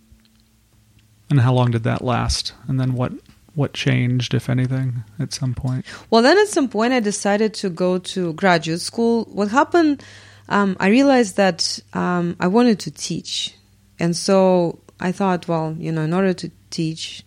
[1.29, 2.55] and how long did that last?
[2.67, 3.13] And then what
[3.55, 5.85] what changed, if anything, at some point?
[6.11, 9.25] Well, then at some point I decided to go to graduate school.
[9.25, 10.03] What happened,
[10.49, 13.55] um, I realized that um, I wanted to teach.
[13.99, 17.25] And so I thought, well, you know, in order to teach,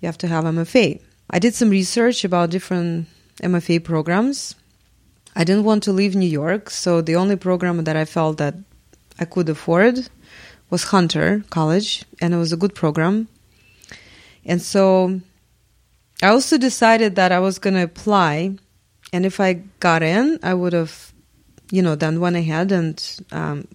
[0.00, 1.00] you have to have MFA.
[1.30, 3.08] I did some research about different
[3.42, 4.54] MFA programs.
[5.36, 8.54] I didn't want to leave New York, so the only program that I felt that
[9.18, 10.08] I could afford
[10.70, 13.28] was Hunter College, and it was a good program.
[14.44, 15.20] And so
[16.22, 18.56] I also decided that I was going to apply,
[19.12, 21.12] and if I got in, I would have,
[21.70, 22.98] you know, then went ahead and
[23.30, 23.68] um,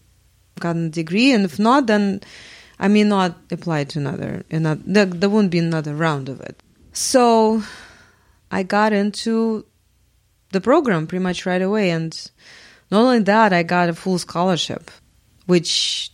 [0.60, 2.20] gotten a degree, and if not, then
[2.80, 4.44] I may not apply to another.
[4.52, 6.62] another there, there won't be another round of it.
[6.92, 7.64] So
[8.52, 9.66] I got into
[10.52, 12.14] the program pretty much right away, and
[12.92, 14.92] not only that, I got a full scholarship,
[15.46, 16.12] which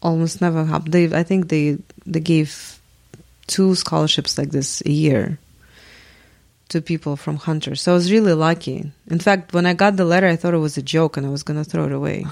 [0.00, 0.94] almost never happened.
[0.94, 2.80] They, I think they they gave
[3.46, 5.38] two scholarships like this a year
[6.70, 7.74] to people from Hunter.
[7.74, 8.90] So I was really lucky.
[9.08, 11.30] In fact, when I got the letter, I thought it was a joke and I
[11.30, 12.26] was going to throw it away.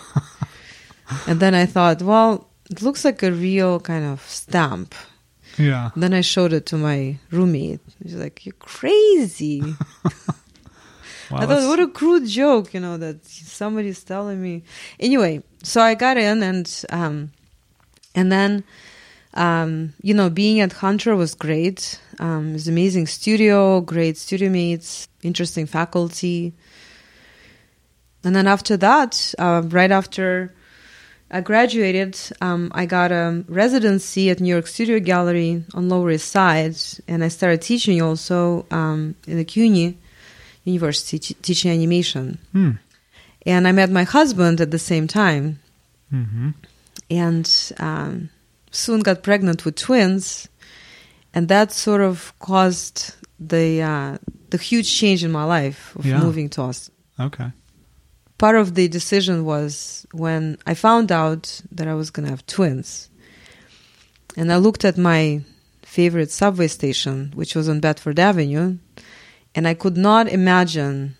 [1.26, 4.94] and then I thought, well, it looks like a real kind of stamp.
[5.56, 5.90] Yeah.
[5.96, 7.80] Then I showed it to my roommate.
[8.02, 9.60] She's like, "You're crazy."
[11.30, 14.62] Wow, I thought, that's- what a crude joke, you know, that somebody's telling me.
[14.98, 17.32] Anyway, so I got in, and um,
[18.14, 18.64] and then,
[19.38, 22.00] um, you know, being at Hunter was great.
[22.18, 26.52] Um, it was amazing studio, great studio mates, interesting faculty.
[28.24, 30.52] And then after that, uh, right after
[31.30, 36.28] I graduated, um, I got a residency at New York Studio Gallery on Lower East
[36.32, 39.96] Side, and I started teaching also um, in the CUNY
[40.64, 42.38] University, t- teaching animation.
[42.52, 42.70] Hmm.
[43.46, 45.60] And I met my husband at the same time,
[46.12, 46.54] Mhm.
[47.10, 48.30] and um,
[48.70, 50.48] soon got pregnant with twins,
[51.34, 54.18] and that sort of caused the uh,
[54.50, 56.20] the huge change in my life of Yeah.
[56.20, 56.94] moving to Austin.
[57.20, 57.50] Okay.
[58.38, 62.46] Part of the decision was when I found out that I was going to have
[62.46, 63.10] twins,
[64.36, 65.42] and I looked at my
[65.82, 68.78] favorite subway station, which was on Bedford Avenue,
[69.54, 71.16] and I could not imagine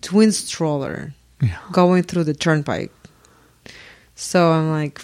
[0.00, 1.58] twin stroller Yeah.
[1.72, 2.92] going through the turnpike.
[4.14, 5.00] So I'm like,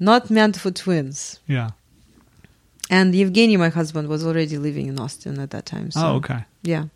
[0.00, 1.38] not meant for twins.
[1.46, 1.70] Yeah.
[2.90, 5.92] And Evgeny, my husband, was already living in Austin at that time.
[5.92, 6.44] So, oh, okay.
[6.62, 6.86] Yeah.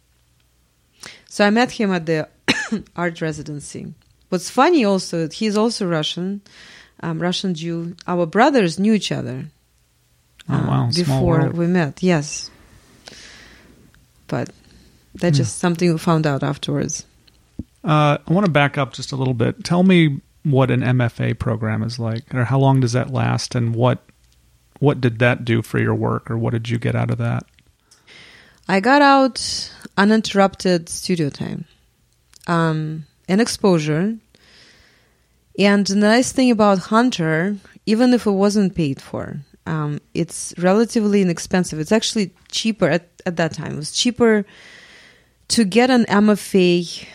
[1.28, 2.28] So I met him at the
[2.96, 3.94] art residency.
[4.30, 6.40] What's funny also, he's also Russian,
[7.00, 7.94] um, Russian Jew.
[8.08, 9.44] Our brothers knew each other
[10.48, 10.90] Oh, wow.
[10.90, 12.02] Small before we met.
[12.02, 12.50] Yes,
[14.28, 14.50] but
[15.14, 15.42] that's Hmm.
[15.44, 17.06] just something we found out afterwards.
[17.82, 19.64] Uh, I want to back up just a little bit.
[19.64, 23.74] Tell me what an MFA program is like, or how long does that last, and
[23.74, 24.04] what
[24.78, 27.44] what did that do for your work, or what did you get out of that?
[28.68, 31.66] I got out uninterrupted studio time
[32.46, 34.16] um, and exposure.
[35.58, 41.22] And the nice thing about Hunter, even if it wasn't paid for, um, it's relatively
[41.22, 41.78] inexpensive.
[41.78, 43.74] It's actually cheaper at, at that time.
[43.74, 44.44] It was cheaper
[45.48, 47.06] to get an MFA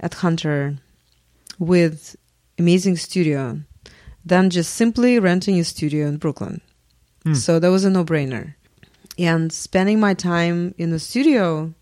[0.00, 0.76] at Hunter
[1.58, 2.16] with
[2.58, 3.60] amazing studio
[4.24, 6.60] than just simply renting a studio in Brooklyn.
[7.24, 7.34] Hmm.
[7.34, 8.54] So that was a no brainer.
[9.18, 11.72] And spending my time in the studio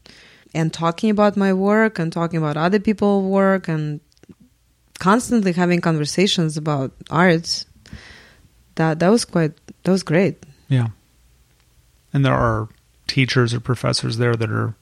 [0.54, 4.00] and talking about my work and talking about other people's work and
[4.98, 7.64] constantly having conversations about art
[8.76, 10.36] that that was quite that was great
[10.68, 10.88] Yeah.
[12.12, 12.68] And there are
[13.06, 14.74] teachers or professors there that are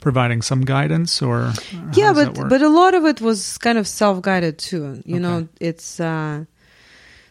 [0.00, 1.52] providing some guidance, or
[1.94, 6.00] yeah but but a lot of it was kind of self-guided too you know it's
[6.00, 6.44] uh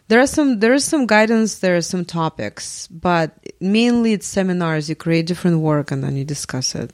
[0.08, 3.30] there are some there is some guidance there are some topics but
[3.60, 4.88] mainly it's seminars.
[4.88, 6.90] You create different work and then you discuss it.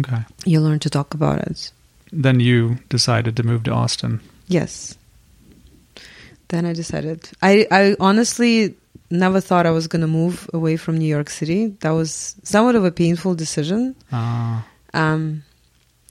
[0.00, 0.22] Okay.
[0.46, 1.72] you learn to talk about it.
[2.12, 4.20] Then you decided to move to Austin.
[4.48, 4.96] yes.
[6.48, 8.74] Then i decided i i honestly
[9.10, 11.76] never thought i was going to move away from new york city.
[11.80, 13.94] That was somewhat of a painful decision.
[14.12, 14.64] Ah,
[14.98, 15.44] Um,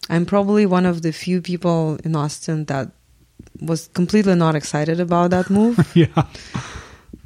[0.10, 2.92] I'm probably one of the few people in Austin that
[3.60, 5.76] was completely not excited about that move.
[5.96, 6.24] yeah.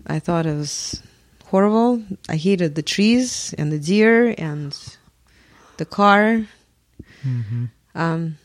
[0.07, 1.01] I thought it was
[1.45, 2.01] horrible.
[2.29, 4.75] I hated the trees and the deer and
[5.77, 6.45] the car.
[7.21, 8.37] hmm Um,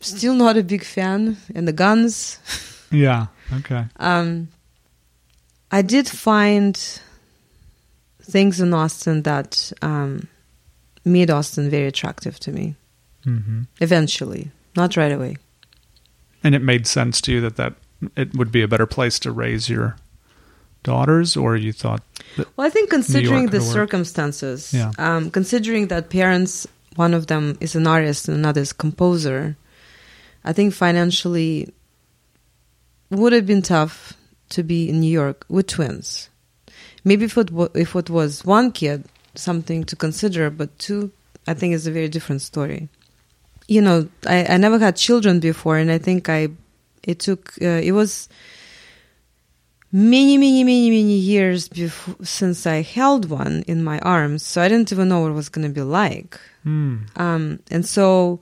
[0.00, 2.38] still not a big fan, and the guns.
[2.92, 3.28] Yeah.
[3.50, 3.86] Okay.
[3.96, 4.48] Um,
[5.70, 6.76] I did find
[8.20, 10.28] things in Austin that um,
[11.04, 12.74] made Austin very attractive to me.
[13.24, 15.36] hmm Eventually, not right away.
[16.44, 17.74] And it made sense to you that that
[18.16, 19.96] it would be a better place to raise your
[20.82, 22.02] daughters, or you thought
[22.56, 24.90] Well, I think considering the circumstances, Yeah.
[24.98, 29.54] um, considering that parents, one of them is an artist and another is composer,
[30.44, 31.72] I think financially
[33.10, 34.14] would have been tough
[34.50, 36.28] to be in New York with twins.
[37.04, 39.04] Maybe if it, wa- if it was one kid,
[39.34, 41.10] something to consider, but two,
[41.46, 42.88] I think is a very different story.
[43.68, 46.48] You know, I, I never had children before, and I think I,
[47.02, 48.28] it took, uh, it was
[49.90, 54.68] many, many, many, many years before since I held one in my arms, so I
[54.68, 56.38] didn't even know what it was going to be like.
[56.62, 58.40] hmm, Um, and so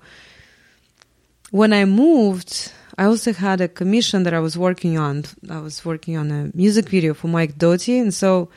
[1.51, 5.25] when I moved, I also had a commission that I was working on.
[5.49, 8.49] I was working on a music video for Mike Doughty, and so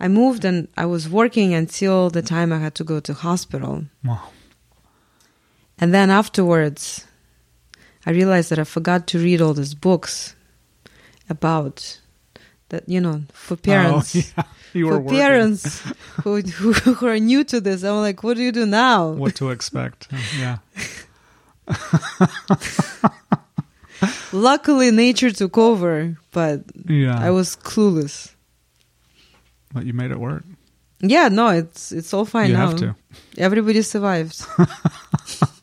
[0.00, 3.84] I moved and I was working until the time I had to go to hospital.
[4.04, 4.22] Wow.
[5.78, 7.06] And then afterwards,
[8.06, 10.34] I realized that I forgot to read all these books
[11.28, 12.00] about
[12.70, 14.16] that, you know, for oh, parents.
[14.16, 14.88] Oh, yeah.
[14.88, 15.80] For parents
[16.22, 19.10] who, who who are new to this, I'm like, what do you do now?
[19.10, 20.08] What to expect?
[20.38, 20.58] yeah.
[24.32, 27.18] Luckily, nature took over, but Yeah.
[27.18, 28.34] I was clueless.
[29.72, 30.44] But you made it work.
[31.00, 32.68] Yeah, no, it's it's all fine you now.
[32.68, 32.96] have to.
[33.38, 34.44] Everybody survived.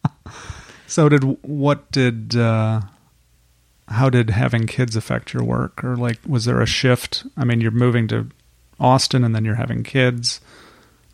[0.87, 2.81] So did what did uh
[3.89, 7.25] how did having kids affect your work or like was there a shift?
[7.35, 8.27] I mean, you're moving to
[8.79, 10.41] Austin and then you're having kids.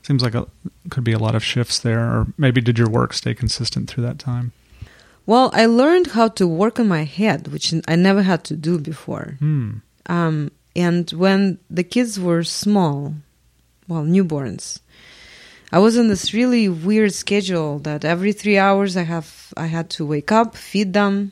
[0.04, 0.48] Seems like a
[0.89, 4.06] could be a lot of shifts there or maybe did your work stay consistent through
[4.06, 4.54] that time?
[5.26, 8.78] well, I learned how to work on my head, which I never had to do
[8.78, 9.36] before.
[9.39, 9.72] Hmm.
[10.06, 13.15] Um, and when the kids were small,
[13.88, 14.80] well, newborns,
[15.71, 19.89] I was on this really weird schedule that every three hours I have I had
[19.91, 21.32] to wake up, feed them,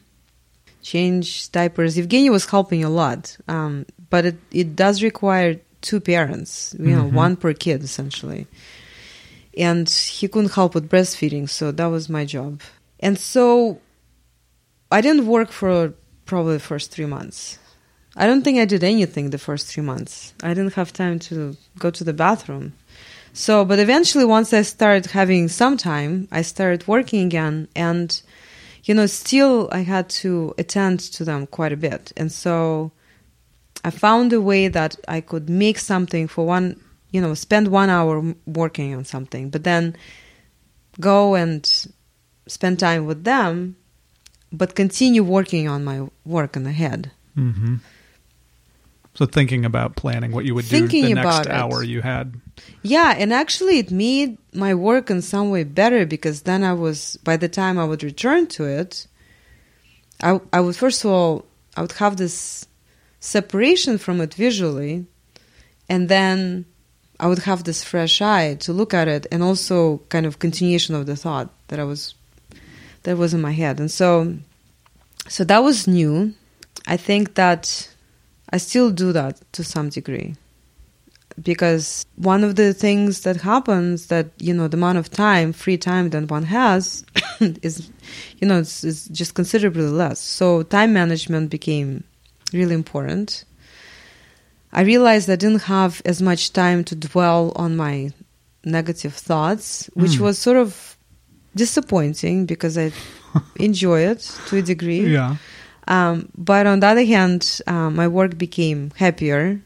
[0.81, 1.95] change diapers.
[1.97, 7.05] Evgeny was helping a lot, um, but it, it does require two parents, you know,
[7.09, 7.13] Mhm.
[7.13, 8.47] one per kid essentially.
[9.57, 12.61] And he couldn't help with breastfeeding, so that was my job.
[12.99, 13.79] And so
[14.91, 15.93] I didn't work for
[16.25, 17.57] probably the first three months.
[18.16, 20.34] I don't think I did anything the first three months.
[20.43, 22.74] I didn't have time to go to the bathroom.
[23.34, 27.70] So, but eventually, once I started having some time, I started working again.
[27.76, 28.22] And,
[28.84, 32.12] you know, still I had to attend to them quite a bit.
[32.18, 32.91] And so
[33.86, 36.80] I found a way that I could make something for one,
[37.12, 39.95] you know, spend one hour working on something, but then
[40.99, 41.88] go and
[42.47, 43.78] spend time with them,
[44.51, 47.12] but continue working on my work in the head.
[47.38, 47.80] Mhm.
[49.14, 51.51] So thinking about planning what you would Thinking do the next about it.
[51.51, 52.39] hour you had.
[52.82, 57.18] Yeah, and actually, it made my work in some way better because then I was,
[57.24, 59.07] by the time I would return to it,
[60.24, 61.45] I, I would, first of all,
[61.76, 62.68] I would have this
[63.20, 65.05] separation from it visually,
[65.89, 66.66] and then
[67.20, 70.95] I would have this fresh eye to look at it, and also kind of continuation
[70.95, 72.16] of the thought that I was,
[73.03, 73.80] that was in my head.
[73.80, 74.38] And so,
[75.28, 76.34] so that was new.
[76.88, 77.90] I think that
[78.51, 80.35] I still do that to some degree
[81.41, 85.77] because one of the things that happens that you know the amount of time free
[85.77, 87.05] time that one has
[87.39, 87.89] is
[88.39, 92.03] you know it's, it's just considerably less so time management became
[92.51, 93.45] really important
[94.73, 98.11] i realized i didn't have as much time to dwell on my
[98.65, 100.19] negative thoughts which Mm.
[100.19, 100.97] was sort of
[101.55, 102.91] disappointing because i
[103.55, 105.37] enjoy it to a degree Yeah.
[105.91, 109.59] Um, but on the other hand, um, my work became happier,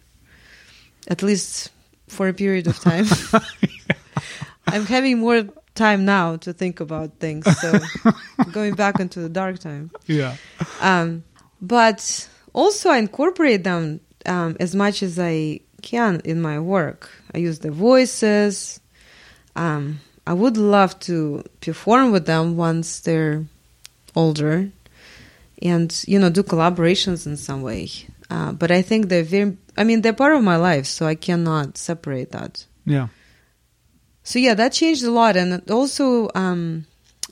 [1.07, 1.69] at least
[2.07, 3.05] for a period of time.
[4.67, 5.43] I'm having more
[5.76, 7.80] time now to think about things, so
[8.51, 9.91] going back into the dark time.
[10.07, 10.36] Yeah.
[10.82, 11.23] Um,
[11.61, 17.11] but also, I incorporate them um, as much as I can in my work.
[17.36, 18.80] I use the voices.
[19.55, 23.45] Um, I would love to perform with them once they're
[24.15, 24.71] older,
[25.62, 27.89] and you know, do collaborations in some way.
[28.30, 29.58] Uh, but I think they're very.
[29.78, 32.66] I mean, they're part of my life, so I cannot separate that.
[32.86, 33.08] Yeah.
[34.24, 36.88] So yeah, that changed a lot, and it also um,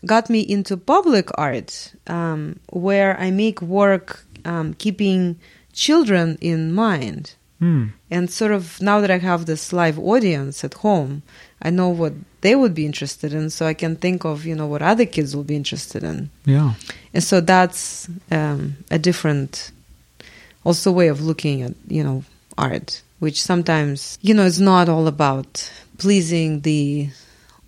[0.06, 5.40] got me into public art, um, where I make work um, keeping
[5.72, 7.36] children in mind.
[7.64, 7.86] Hmm.
[8.12, 11.22] And sort of now that I have this live audience at home,
[11.62, 12.12] I know what
[12.42, 15.34] they would be interested in, so I can think of you know what other kids
[15.34, 16.74] will be interested in, Yeah.
[17.14, 19.72] and so that's um, a different,
[20.66, 22.24] also way of looking at you know
[22.58, 27.10] art, which sometimes you know is not all about pleasing the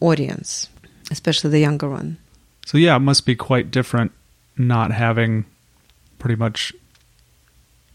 [0.02, 0.68] audience,
[1.10, 2.18] especially the younger one.
[2.66, 4.12] So yeah, it must be quite different
[4.58, 5.46] not having
[6.20, 6.74] pretty much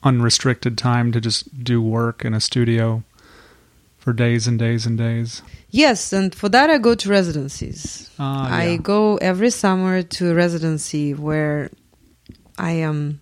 [0.03, 3.03] unrestricted time to just do work in a studio
[3.99, 5.43] for days and days and days.
[5.71, 8.11] Yes, and for that I go to residencies.
[8.19, 8.77] Ah, I yeah.
[8.79, 11.71] go every summer to a residency where
[12.59, 13.21] I am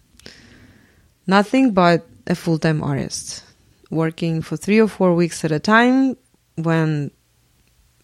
[1.27, 3.43] nothing but a full time artist,
[3.91, 6.17] working for three or four weeks at a time
[6.55, 7.11] when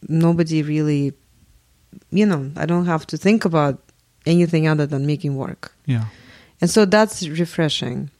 [0.08, 1.12] nobody really,
[2.10, 3.80] you know, I don't have to think about
[4.26, 5.72] anything other than making work.
[5.86, 6.06] Yeah.
[6.60, 8.10] And so that's refreshing.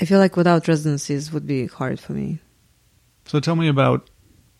[0.00, 2.38] I feel like without residencies would be hard for me.
[3.26, 4.08] So tell me about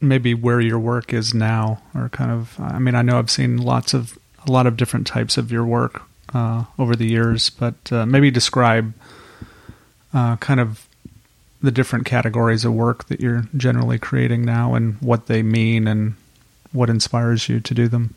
[0.01, 3.59] maybe where your work is now or kind of I mean I know I've seen
[3.59, 6.03] lots of a lot of different types of your work
[6.35, 8.93] uh, over the years, but uh, maybe describe
[10.13, 10.87] uh, kind of
[11.63, 16.15] the different categories of work that you're generally creating now and what they mean and
[16.73, 18.15] what inspires you to do them.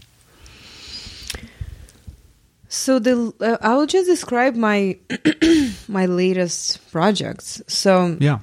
[2.70, 4.98] So the uh, I will just describe my
[5.88, 7.62] my latest projects.
[7.68, 8.40] So Yeah.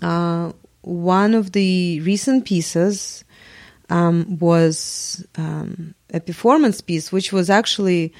[0.00, 3.24] uh, one of the recent pieces
[3.90, 8.12] um, was um, a performance piece, which was actually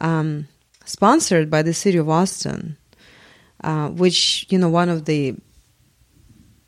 [0.00, 0.48] um,
[0.84, 2.76] sponsored by the city of Austin.
[3.62, 5.36] Uh, which you know, one of the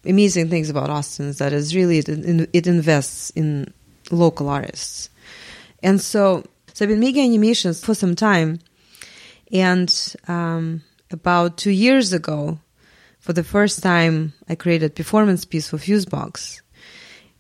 [0.05, 2.09] amazing things about Austin is that it's really it,
[2.53, 3.73] it invests in
[4.11, 5.09] local artists,
[5.83, 6.45] and so
[6.83, 8.59] so I've been making animations for some time,
[9.53, 12.59] and um, about two years ago,
[13.21, 16.61] for the first time, I created performance piece for Fusebox,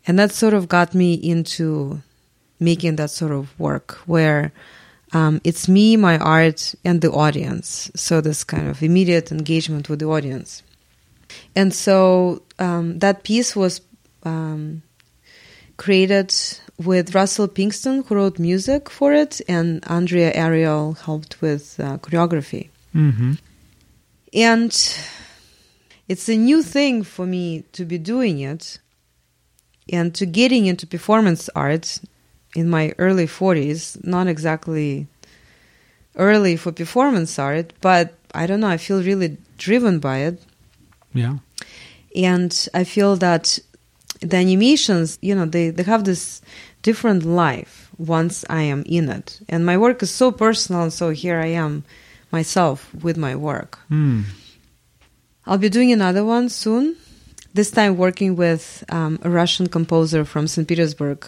[0.06, 2.00] and that sort of got me into
[2.60, 4.52] making that sort of work where
[5.12, 7.90] um, it's me, my art, and the audience.
[7.96, 10.62] So this kind of immediate engagement with the audience,
[11.56, 13.80] and so um, that piece was
[14.22, 14.82] um,
[15.82, 16.32] created
[16.78, 22.68] with Russell Pinkston, who wrote music for it, and Andrea Ariel helped with uh, choreography.
[22.94, 23.32] Mm-hmm.
[24.32, 24.72] And
[26.06, 28.78] it's a new thing for me to be doing it
[29.90, 31.98] and to getting into performance art
[32.54, 35.08] in my early 40s, not exactly
[36.14, 40.40] early for performance art, but I don't know, I feel really driven by it.
[41.12, 41.38] Yeah.
[42.14, 43.58] And I feel that
[44.22, 46.40] the animations, you know, they, they have this
[46.82, 49.40] different life once I am in it.
[49.48, 51.84] And my work is so personal, and so here I am
[52.30, 53.78] myself with my work.
[53.90, 54.24] Mm.
[55.46, 56.96] I'll be doing another one soon,
[57.52, 60.66] this time working with um, a Russian composer from St.
[60.66, 61.26] Petersburg,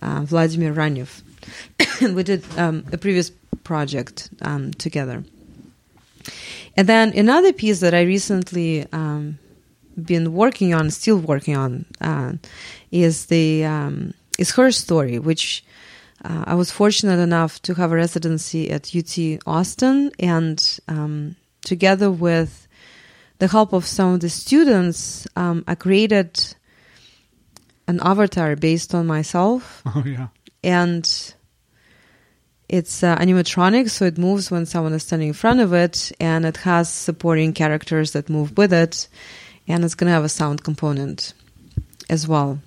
[0.00, 1.22] uh, Vladimir Rannev.
[2.14, 3.30] we did um, a previous
[3.64, 5.24] project um, together.
[6.76, 9.38] And then another piece that I recently um,
[10.02, 12.32] been working on, still working on, uh,
[12.90, 15.64] is the um, is her story, which
[16.24, 22.10] uh, I was fortunate enough to have a residency at UT Austin, and um, together
[22.10, 22.66] with
[23.38, 26.40] the help of some of the students, um, I created
[27.86, 30.28] an avatar based on myself, Oh yeah.
[30.62, 31.04] and
[32.68, 36.46] it's uh, animatronic, so it moves when someone is standing in front of it, and
[36.46, 39.08] it has supporting characters that move with it,
[39.68, 41.32] and it's going to have a sound component
[42.10, 42.58] as well.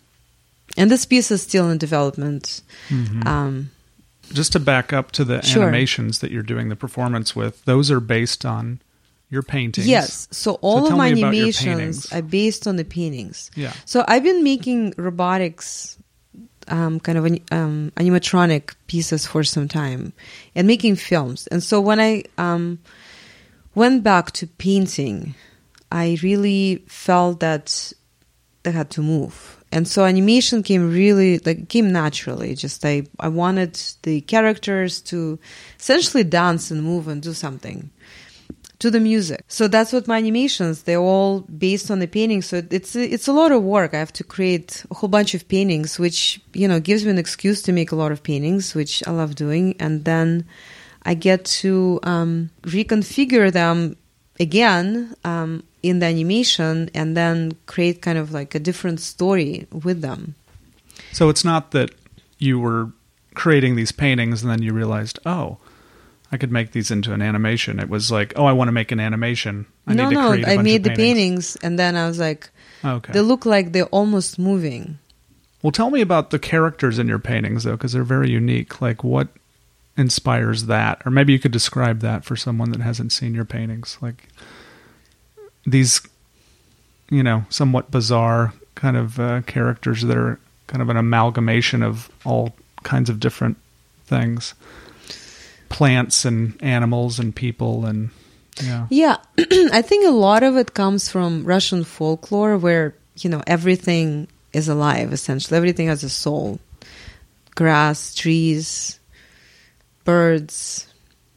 [0.77, 2.61] And this piece is still in development.
[2.89, 3.25] Mhm.
[3.25, 3.69] Um,
[4.33, 5.63] Just to back up to the Sure.
[5.63, 8.79] animations that you're doing the performance with, those are based on
[9.29, 9.87] your paintings.
[9.87, 13.51] yes, so all tell of my me about your animations are based on the paintings.
[13.55, 13.73] Yeah.
[13.85, 15.97] So I've been making robotics,
[16.69, 20.13] um, kind of an, um, animatronic pieces for some time,
[20.55, 21.47] and making films.
[21.47, 22.79] And so when I um,
[23.75, 25.35] went back to painting,
[25.91, 27.93] I really felt that
[28.63, 29.63] they had to move.
[29.71, 32.55] And so animation came really like came naturally.
[32.55, 35.39] Just I I wanted the characters to
[35.79, 37.89] essentially dance and move and do something
[38.79, 39.43] to the music.
[39.47, 40.83] So that's what my animations.
[40.83, 42.45] They're all based on the paintings.
[42.45, 43.93] So it's it's a lot of work.
[43.93, 47.17] I have to create a whole bunch of paintings, which you know gives me an
[47.17, 50.45] excuse to make a lot of paintings, which I love doing, and then
[51.03, 53.97] I get to um, reconfigure them
[54.39, 60.01] again um, in the animation, and then create kind of like a different story with
[60.01, 60.35] them.
[61.11, 61.91] So it's not that
[62.39, 62.91] you were
[63.33, 65.57] creating these paintings and then you realized, oh,
[66.31, 67.79] I could make these into an animation.
[67.79, 69.65] It was like, oh, I want to make an animation.
[69.85, 72.49] I no, need to no, I made the paintings, and then I was like,
[72.83, 73.13] oh, Okay.
[73.13, 74.97] they look like they're almost moving.
[75.61, 78.81] well, tell me about the characters in your paintings, though, because they're very unique.
[78.81, 79.29] Like, what
[79.95, 81.01] inspires that?
[81.05, 83.97] Or maybe you could describe that for someone that hasn't seen your paintings.
[84.01, 84.27] Like,
[85.67, 86.01] these,
[87.11, 92.09] you know, somewhat bizarre kind of uh, characters that are kind of an amalgamation of
[92.25, 93.57] all kinds of different
[94.05, 94.53] things
[95.69, 98.09] plants and animals and people and
[98.63, 99.17] yeah Yeah,
[99.71, 104.67] I think a lot of it comes from Russian folklore where, you know, everything is
[104.69, 105.57] alive essentially.
[105.57, 106.59] Everything has a soul.
[107.55, 108.99] Grass, trees,
[110.05, 110.87] birds.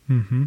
[0.06, 0.44] hmm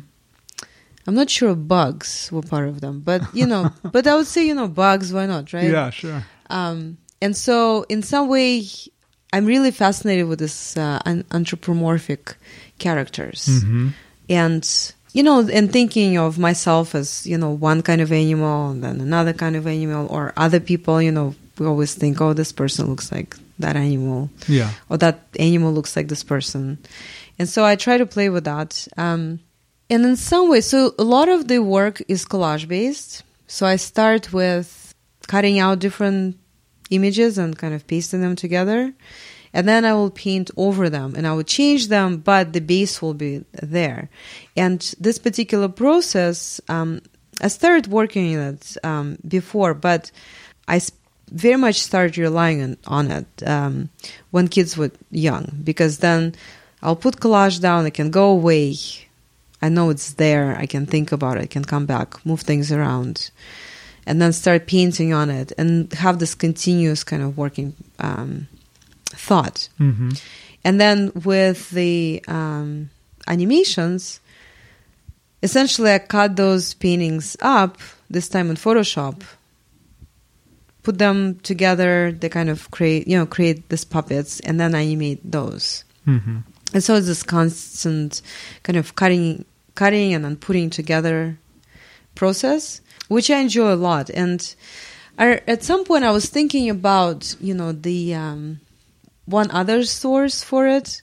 [1.06, 4.45] I'm not sure bugs were part of them, but you know, but I would say,
[4.47, 5.70] you know, bugs, why not, right?
[5.72, 8.64] yeah sure Um, and so, in some way,
[9.32, 10.99] I'm really fascinated with this uh,
[11.32, 12.36] anthropomorphic
[12.80, 13.89] characters, hmm
[14.30, 14.64] and
[15.14, 19.01] you know, and thinking of myself as you know one kind of animal and then
[19.01, 21.01] another kind of animal, or other people.
[21.01, 25.20] You know, we always think, oh, this person looks like that animal, yeah or that
[25.39, 26.78] animal looks like this person,
[27.38, 28.88] And so I try to play with that.
[28.97, 29.39] Um,
[29.89, 33.23] and in some ways, so a lot of the work is collage based.
[33.47, 34.93] So I start with
[35.27, 36.38] cutting out different
[36.89, 38.93] images and kind of pasting them together.
[39.53, 43.01] And then I will paint over them and I will change them, but the base
[43.01, 44.09] will be there.
[44.57, 47.01] And this particular process, um,
[47.39, 50.11] I started working on it um, before, but
[50.67, 50.81] I
[51.31, 53.89] very much started relying on, on it um,
[54.31, 56.34] when kids were young because then
[56.81, 58.75] I'll put collage down, it can go away.
[59.64, 62.70] I know it's there, I can think about it, I can come back, move things
[62.70, 63.32] around,
[64.05, 68.47] and then start painting on it and have this continuous kind of working um,
[69.05, 69.70] thought.
[69.80, 70.09] Mm-hmm.
[70.66, 72.89] And then with the um,
[73.26, 74.20] animations,
[75.41, 77.78] essentially I cut those paintings up,
[78.09, 79.24] this time in Photoshop,
[80.84, 85.22] put them together, they kind of create, you know, create these puppets and then animate
[85.24, 85.86] those.
[86.05, 86.39] Mm-hmm.
[86.74, 88.22] And so it's this constant
[88.64, 89.45] kind of cutting,
[89.76, 91.38] cutting and then putting together
[92.15, 94.09] process, which I enjoy a lot.
[94.09, 94.55] And
[95.17, 98.59] I, at some point, I was thinking about, you know, the um,
[99.26, 101.01] one other source for it,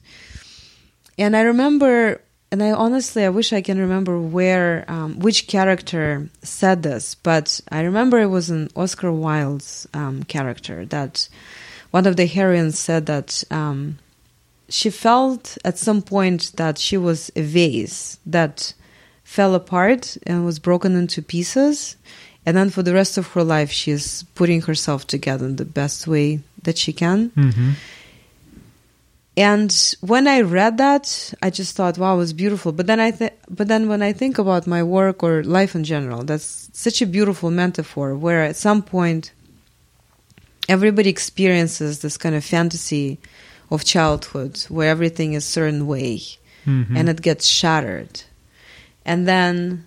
[1.18, 6.28] and I remember, and I honestly, I wish I can remember where, um, which character
[6.42, 11.28] said this, but I remember it was an Oscar Wilde's um, character that
[11.90, 13.44] one of the heroines said that.
[14.70, 18.72] She felt at some point that she was a vase that
[19.24, 21.96] fell apart and was broken into pieces.
[22.46, 26.06] And then for the rest of her life, she's putting herself together in the best
[26.06, 27.30] way that she can.
[27.30, 27.70] Mm-hmm.
[29.36, 33.10] And when I read that, I just thought, "Wow, it was beautiful." But then I,
[33.10, 37.00] th- but then when I think about my work or life in general, that's such
[37.00, 38.14] a beautiful metaphor.
[38.14, 39.32] Where at some point,
[40.68, 43.18] everybody experiences this kind of fantasy
[43.70, 46.20] of childhood where everything is certain way
[46.66, 46.94] Mm-hmm.
[46.96, 48.22] and it gets shattered
[49.06, 49.86] and then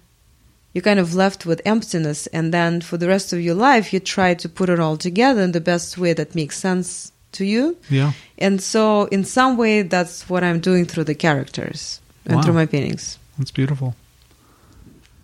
[0.73, 3.99] you're kind of left with emptiness and then for the rest of your life you
[3.99, 7.77] try to put it all together in the best way that makes sense to you
[7.91, 8.13] yeah.
[8.39, 12.41] and so in some way that's what i'm doing through the characters and Wow.
[12.41, 13.95] through my paintings That's beautiful.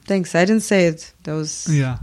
[0.05, 1.97] thanks i didn't say it that was Yeah.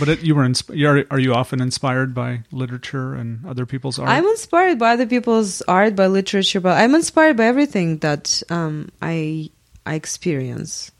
[0.00, 3.98] But it, you were insp- you're, are you often inspired by literature and other people's
[3.98, 4.08] art?
[4.08, 8.88] I'm inspired by other people's art, by literature, but I'm inspired by everything that um,
[9.02, 9.50] I
[9.84, 10.90] I experience.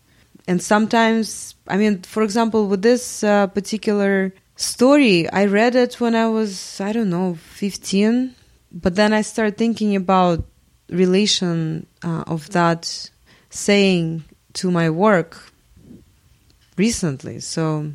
[0.46, 6.14] And sometimes, I mean, for example, with this uh, particular story, I read it when
[6.14, 8.34] I was I don't know 15,
[8.70, 10.44] but then I started thinking about
[10.90, 13.10] relation uh, of that
[13.48, 14.24] saying
[14.54, 15.52] to my work
[16.76, 17.40] recently.
[17.40, 17.92] So,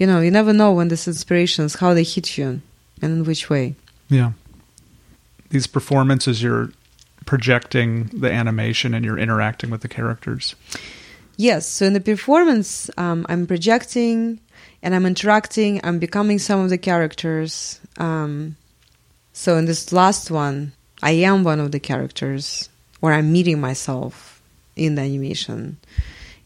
[0.00, 2.62] you know, you never know when these inspirations how they hit you
[3.02, 3.74] and in which way.
[4.08, 4.32] yeah.
[5.50, 6.70] These performances, you're
[7.26, 10.54] projecting the animation and you're interacting with the characters.
[11.36, 14.38] Yes, so in the performance, um, I'm projecting
[14.80, 15.80] and I'm interacting.
[15.82, 17.80] I'm becoming some of the characters.
[17.98, 18.56] Um,
[19.32, 20.72] so in this last one,
[21.02, 22.68] I am one of the characters,
[23.02, 24.40] or I'm meeting myself
[24.76, 25.78] in the animation.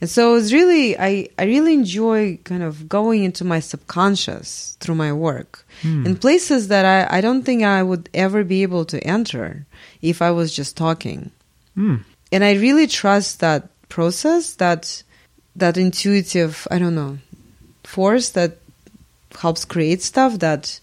[0.05, 4.97] And so it's really, I, I really enjoy kind of going into my subconscious through
[4.97, 6.05] my work Hmm.
[6.07, 9.65] in places that I, I don't think I would ever be able to enter
[10.03, 11.31] if I was just talking
[11.75, 11.97] Hmm.
[12.31, 15.03] and I really trust that process, that
[15.57, 17.17] that intuitive, I don't know,
[17.85, 18.59] force that
[19.41, 20.39] helps create stuff.
[20.41, 20.81] That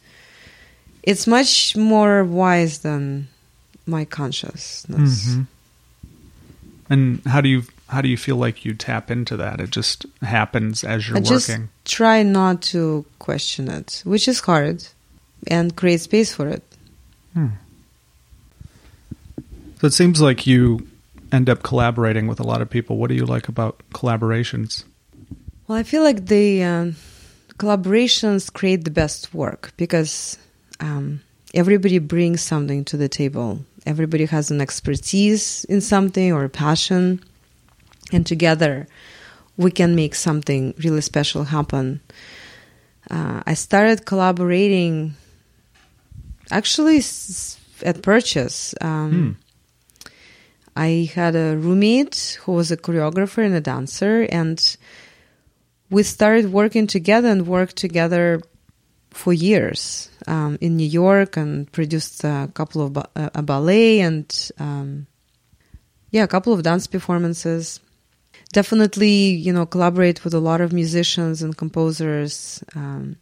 [1.03, 3.27] it's much more wise than
[3.85, 5.27] my consciousness.
[5.29, 5.45] Mhm.
[6.89, 7.61] And how do you
[7.91, 9.59] how do you feel like you tap into that?
[9.59, 11.69] It just happens as you're I just working.
[11.83, 14.87] try not to question it, which is hard,
[15.47, 16.63] and create space for it.
[17.33, 17.47] Hmm.
[19.81, 20.87] So it seems like you
[21.33, 22.95] end up collaborating with a lot of people.
[22.95, 24.85] What do you like about collaborations?
[25.67, 26.95] Well, I feel like the um,
[27.57, 30.37] collaborations create the best work because
[30.79, 31.19] um,
[31.53, 33.59] everybody brings something to the table.
[33.85, 37.21] Everybody has an expertise in something or a passion,
[38.11, 38.87] and together
[39.57, 41.99] we can make something really special happen.
[43.09, 45.13] Uh, I started collaborating
[46.51, 48.73] actually s- at Purchase.
[48.81, 49.31] Um, Hmm.
[50.75, 54.57] I had a roommate who was a choreographer and a dancer, and
[55.89, 58.41] we started working together and worked together
[59.09, 64.51] for years um, in New York and produced a couple of ba- a ballet and
[64.59, 65.07] um,
[66.11, 67.81] yeah, a couple of dance performances.
[68.51, 72.63] Definitely, you know, collaborate with a lot of musicians and composers.
[72.75, 73.15] Um,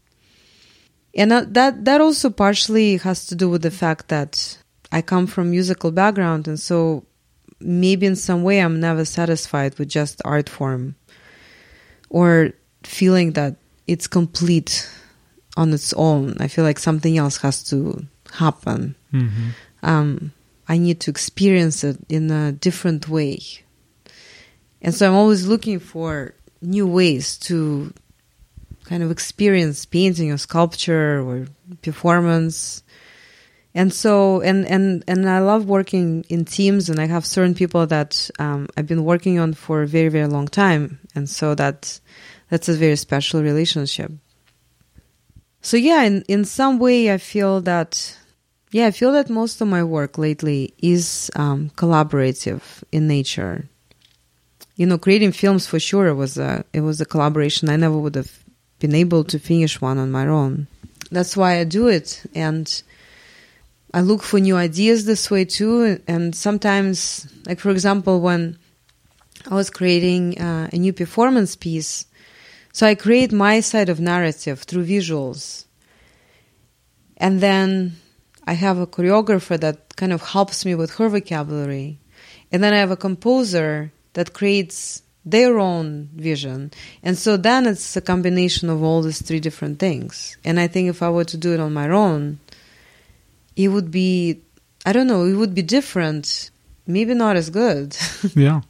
[1.15, 4.57] and that, that that also partially has to do with the fact that
[4.91, 7.05] I come from musical background, and so
[7.59, 10.95] maybe in some way I'm never satisfied with just art form
[12.09, 12.51] or
[12.83, 13.55] feeling that
[13.87, 14.89] it's complete
[15.57, 16.37] on its own.
[16.39, 18.95] I feel like something else has to happen.
[19.13, 19.49] Mm-hmm.
[19.83, 20.31] Um,
[20.67, 23.39] I need to experience it in a different way.
[24.81, 27.93] And so I'm always looking for new ways to
[28.85, 31.47] kind of experience painting or sculpture or
[31.81, 32.83] performance.
[33.75, 37.85] And so, and, and, and I love working in teams and I have certain people
[37.87, 40.99] that um, I've been working on for a very, very long time.
[41.13, 41.99] And so that,
[42.49, 44.11] that's a very special relationship.
[45.61, 48.17] So yeah, in, in some way I feel that,
[48.71, 52.61] yeah, I feel that most of my work lately is um, collaborative
[52.91, 53.69] in nature
[54.79, 57.67] you know, creating films for sure was a it was a collaboration.
[57.67, 58.31] I never would have
[58.79, 60.67] been able to finish one on my own.
[61.11, 62.65] That's why I do it, and
[63.93, 65.99] I look for new ideas this way too.
[66.07, 68.57] And sometimes, like for example, when
[69.51, 72.05] I was creating uh, a new performance piece,
[72.71, 75.65] so I create my side of narrative through visuals,
[77.17, 77.97] and then
[78.47, 81.99] I have a choreographer that kind of helps me with her vocabulary,
[82.49, 86.71] and then I have a composer that creates their own vision.
[87.03, 90.37] And so then it's a combination of all these three different things.
[90.43, 92.39] And I think if I were to do it on my own,
[93.55, 94.41] it would be,
[94.85, 96.49] I don't know, it would be different.
[96.87, 97.95] Maybe not as good.
[98.35, 98.61] Yeah.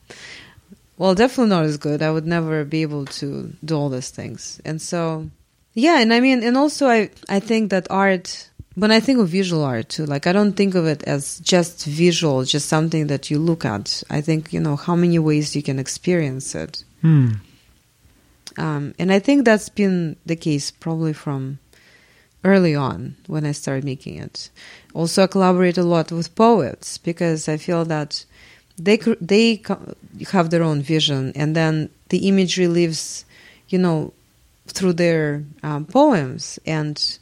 [0.98, 2.02] well, definitely not as good.
[2.02, 4.60] I would never be able to do all these things.
[4.66, 5.30] And so,
[5.74, 8.49] yeah, and I mean, and also I, I think that art
[8.80, 11.86] when I think of visual art too, like I don't think of it as just
[11.86, 14.04] visual, just something that you look at.
[14.10, 17.30] I think you know how many ways you can experience it, Hmm.
[18.58, 21.60] um, and I think that's been the case probably from
[22.44, 24.50] early on when I started making it.
[24.94, 28.26] Also, I collaborate a lot with poets because I feel that
[28.78, 29.62] they they
[30.32, 33.26] have their own vision, and then the imagery lives,
[33.68, 34.14] you know,
[34.68, 37.20] through their um, poems, and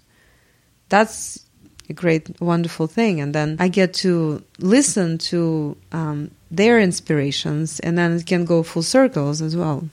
[0.89, 1.46] that's
[1.89, 3.21] a great, wonderful thing.
[3.21, 8.63] And then I get to listen to um, their inspirations, and then it can go
[8.63, 9.87] full circles as well.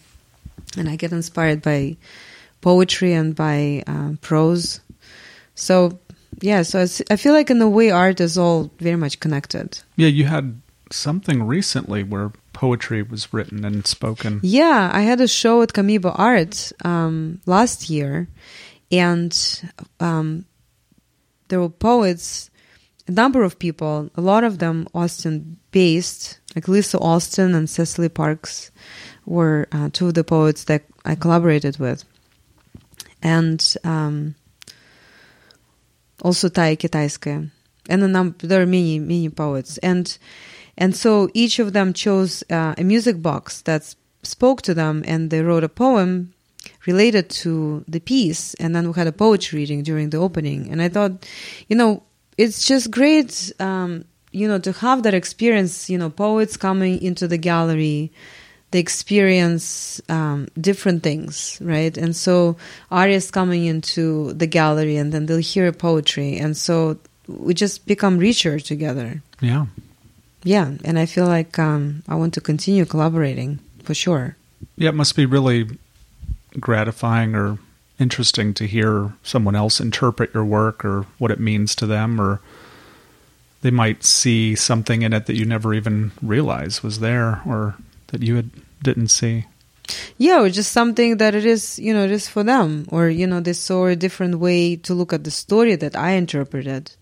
[0.76, 1.97] And I get inspired by
[2.61, 4.80] poetry and by um, prose.
[5.55, 5.99] So,
[6.40, 9.78] yeah, so it's, I feel like in a way art is all very much connected.
[9.97, 14.40] Yeah, you had something recently where poetry was written and spoken.
[14.42, 18.28] Yeah, I had a show at Camiba Art um, last year,
[18.90, 19.62] and
[20.01, 20.45] um,
[21.49, 22.51] there were poets,
[23.07, 28.09] a number of people, a lot of them Austin based, like Lisa Austin and Cecily
[28.09, 28.70] Parks
[29.26, 32.05] were uh, two of the poets that I collaborated with.
[33.22, 34.34] And um,
[36.22, 37.51] also Taya Kitaiskaia.
[37.88, 39.78] And a there are many, many poets.
[39.78, 40.16] And
[40.76, 45.30] and so each of them chose uh, a music box that spoke to them, and
[45.30, 46.34] they wrote a poem
[46.87, 48.55] related to the piece.
[48.55, 50.70] And then we had a poetry reading during the opening.
[50.70, 51.12] And I thought,
[51.68, 52.03] you know,
[52.37, 55.89] it's just great, um, you know, to have that experience.
[55.89, 58.11] You know, poets coming into the gallery,
[58.70, 61.97] they experience um, different things, right?
[61.97, 62.57] And so
[62.91, 68.18] artists coming into the gallery, and then they'll hear poetry, and so we just become
[68.18, 69.22] richer together.
[69.41, 69.66] Yeah.
[70.43, 74.37] Yeah, and I feel like um, I want to continue collaborating for sure.
[74.76, 75.68] Yeah, it must be really
[76.59, 77.59] gratifying or
[77.98, 82.40] interesting to hear someone else interpret your work or what it means to them or
[83.62, 87.76] they might see something in it that you never even realized was there or
[88.09, 88.50] that you had,
[88.82, 89.46] didn't see.
[90.18, 93.26] Yeah, or just something that it is, you know, it is for them, or you
[93.26, 96.92] know, they saw a different way to look at the story that I interpreted.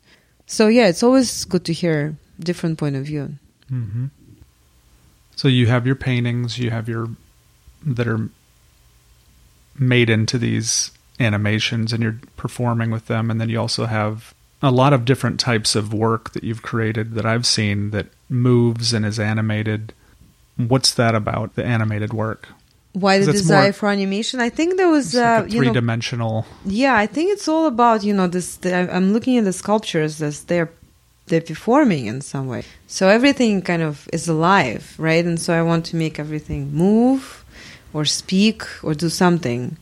[0.46, 3.34] So yeah, it's always good to hear different point of view.
[3.68, 4.06] hmm
[5.34, 7.08] So you have your paintings, you have your
[7.84, 8.28] that are
[9.78, 14.70] made into these animations, and you're performing with them, and then you also have a
[14.70, 19.04] lot of different types of work that you've created that I've seen that moves and
[19.04, 19.92] is animated.
[20.56, 22.48] What's that about the animated work?
[22.92, 24.40] Why the desire more- for animation?
[24.40, 26.46] I think there was, like uh, a you know, three-dimensional.
[26.64, 28.56] Yeah, I think it's all about you know this.
[28.56, 30.70] The, I'm looking at the sculptures as they're
[31.26, 32.64] they're performing in some way.
[32.86, 35.24] So everything kind of is alive, right?
[35.24, 37.41] And so I want to make everything move,
[37.92, 39.76] or speak, or do something.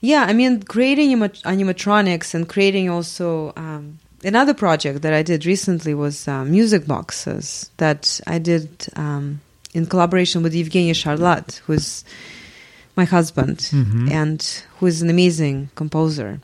[0.00, 5.44] Yeah, I mean, creating anima- animatronics and creating also um, another project that I did
[5.46, 9.40] recently was uh, music boxes that I did um,
[9.74, 12.04] in collaboration with Evgeny Sharlat, who's
[12.96, 14.10] my husband Mhm.
[14.10, 14.42] and
[14.78, 16.40] who is an amazing composer.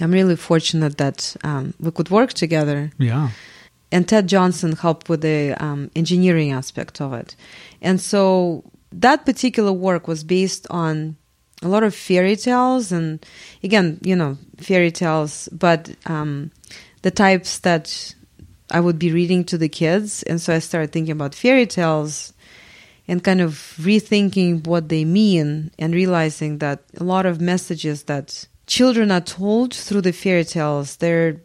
[0.00, 2.90] I'm really fortunate that um, we could work together.
[2.98, 3.30] Yeah.
[3.92, 7.36] and Ted Johnson helped with the um, engineering aspect of it.
[7.80, 8.64] And so
[8.96, 11.16] that particular work was based on
[11.62, 13.24] a lot of fairy tales, and
[13.62, 16.50] again, you know, fairy tales, but um,
[17.02, 18.14] the types that
[18.70, 20.22] I would be reading to the kids.
[20.24, 22.32] And so I started thinking about fairy tales
[23.08, 28.46] and kind of rethinking what they mean and realizing that a lot of messages that
[28.66, 31.40] children are told through the fairy tales, they're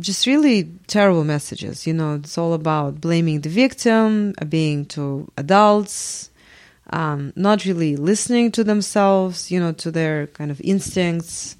[0.00, 1.86] just really terrible messages.
[1.86, 6.30] You know, it's all about blaming the victim, being to adults,
[6.92, 11.56] um, not really listening to themselves, you know, to their kind of instincts.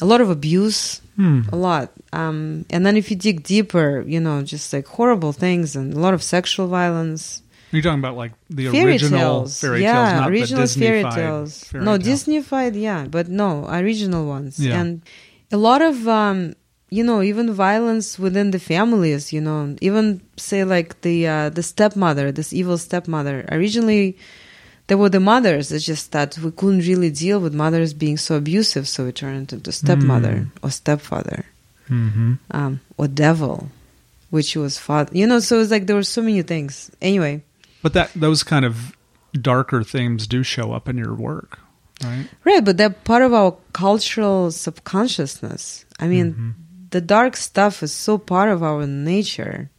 [0.00, 1.40] A lot of abuse, Hmm.
[1.50, 1.90] a lot.
[2.12, 5.98] Um, and then if you dig deeper, you know, just like horrible things and a
[5.98, 7.42] lot of sexual violence.
[7.72, 10.78] You're you talking about like the fairy original tales, fairy yeah, tales, not original the
[10.78, 11.64] fairy tales.
[11.64, 12.06] fairy no, tale?
[12.06, 14.60] Disneyfied, yeah, but no, original ones.
[14.60, 14.80] Yeah.
[14.80, 15.02] And
[15.50, 16.54] a lot of, um,
[16.90, 19.32] you know, even violence within the families.
[19.32, 23.44] You know, even say like the uh, the stepmother, this evil stepmother.
[23.50, 24.16] Originally,
[24.88, 25.70] there were the mothers.
[25.70, 29.52] It's just that we couldn't really deal with mothers being so abusive, so we turned
[29.52, 30.50] into stepmother Mm.
[30.62, 31.44] or stepfather
[31.88, 32.34] Mm-hmm.
[32.50, 33.68] um, or devil,
[34.30, 35.12] which was father.
[35.16, 36.90] You know, so it's like there were so many things.
[37.00, 37.42] Anyway,
[37.82, 38.92] But that those kind of
[39.32, 41.58] darker themes do show up in your work,
[42.02, 42.26] right?
[42.44, 45.84] right, but they're part of our cultural subconsciousness.
[46.00, 46.52] I mean, Mhm.
[46.90, 49.70] the dark stuff is so part of our nature.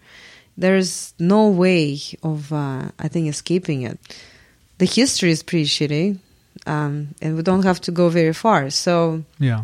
[0.57, 3.97] There's no way of, uh, I think, escaping it.
[4.79, 6.17] The history is pretty shitty,
[6.65, 8.69] um, and we don't have to go very far.
[8.69, 9.63] So, Yeah.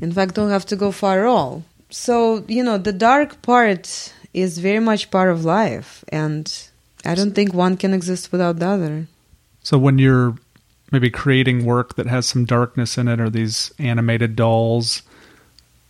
[0.00, 1.64] in fact, don't have to go far at all.
[1.90, 6.46] So, you know, the dark part is very much part of life, and
[7.04, 9.06] I don't think one can exist without the other.
[9.62, 10.36] So when you're
[10.92, 15.02] maybe creating work that has some darkness in it, or these animated dolls,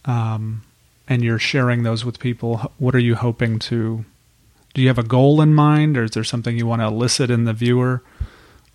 [0.04, 0.62] um,
[1.08, 4.04] and you're sharing those with people, what are you hoping to?
[4.74, 7.30] Do you have a goal in mind, or is there something you want to elicit
[7.30, 8.02] in the viewer,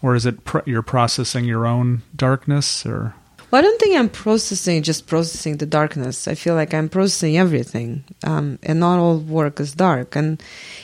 [0.02, 3.16] or is it pr- you're processing your own darkness, or
[3.50, 6.28] Well, I don't think I'm processing just processing the darkness.
[6.28, 10.16] I feel like I'm processing everything, um, and not all work is dark.
[10.16, 10.41] And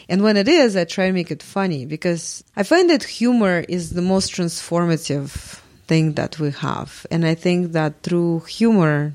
[0.10, 3.64] and when it is, I try to make it funny because I find that humor
[3.68, 9.14] is the most transformative thing that we have, and I think that through humor,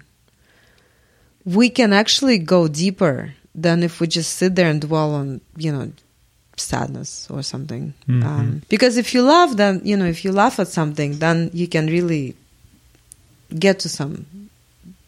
[1.44, 5.72] we can actually go deeper than if we just sit there and dwell on you
[5.72, 5.90] know
[6.56, 7.94] sadness or something.
[8.08, 8.24] Mhm.
[8.24, 11.68] Um, because if you laugh, then you know if you laugh at something, then you
[11.68, 12.34] can really
[13.58, 14.26] get to some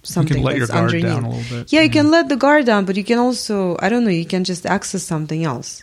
[0.02, 1.14] something you can let your that's guard underneath.
[1.14, 1.72] down a little bit?
[1.72, 4.24] Yeah, you can let the guard down, but you can also, I don't know, you
[4.24, 5.82] can just access something else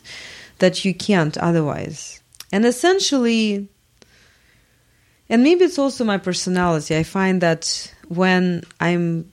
[0.59, 2.21] that you can't otherwise.
[2.51, 3.67] And essentially,
[5.29, 6.95] and maybe it's also my personality.
[6.95, 9.29] I find that when I'm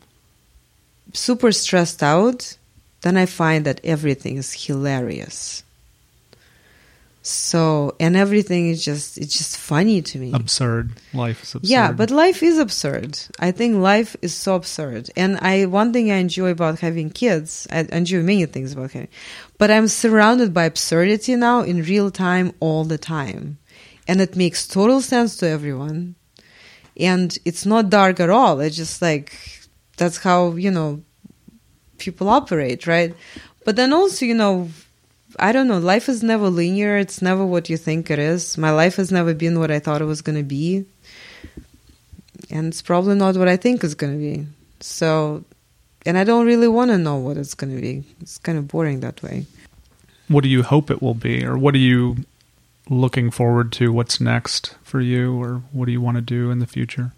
[1.13, 2.57] super stressed out,
[3.03, 5.63] then I find that everything is hilarious.
[7.25, 10.33] So, and everything is just, it's just funny to me.
[10.33, 11.01] absurd.
[11.15, 11.71] Life is absurd.
[11.71, 13.17] Yeah, but life is absurd.
[13.39, 15.09] I think life is so absurd.
[15.17, 19.09] And I one thing I enjoy about having kids, I enjoy many things about having,
[19.57, 23.59] but I'm surrounded by absurdity now in real time all the time.
[24.09, 26.17] And it makes total sense to everyone.
[26.97, 28.59] And it's not dark at all.
[28.59, 29.39] It's just like
[29.97, 31.05] that's how, you know,
[31.99, 33.15] people operate, right?
[33.65, 34.69] But then also, you know,
[35.39, 35.79] I don't know.
[35.79, 36.97] Life is never linear.
[36.97, 38.57] It's never what you think it is.
[38.59, 40.85] My life has never been what I thought it was going to be.
[42.51, 44.47] And it's probably not what I think it's going to be.
[44.81, 45.45] So,
[46.05, 48.05] and I don't really want to know what it's going to be.
[48.21, 49.47] It's kind of boring that way.
[50.29, 52.17] what do you hope it will be, or what are you
[52.89, 53.93] looking forward to?
[53.93, 57.13] What's next for you, or what do you want to do in the future?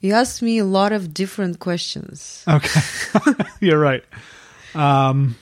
[0.00, 2.44] You asked me a lot of different questions.
[2.48, 2.80] Okay,
[3.60, 4.04] you're right.
[4.74, 5.36] Um,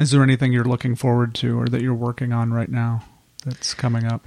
[0.00, 3.04] is there anything you're looking forward to, or that you're working on right now
[3.44, 4.26] that's coming up?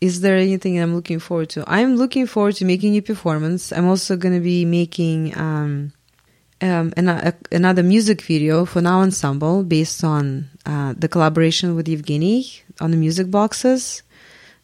[0.00, 1.64] Is there anything I'm looking forward to?
[1.66, 3.72] I'm looking forward to making a performance.
[3.72, 5.92] I'm also going to be making um,
[6.60, 11.86] um, an, a, another music video for Now Ensemble based on uh, the collaboration with
[11.86, 14.02] Evgeny on the music boxes.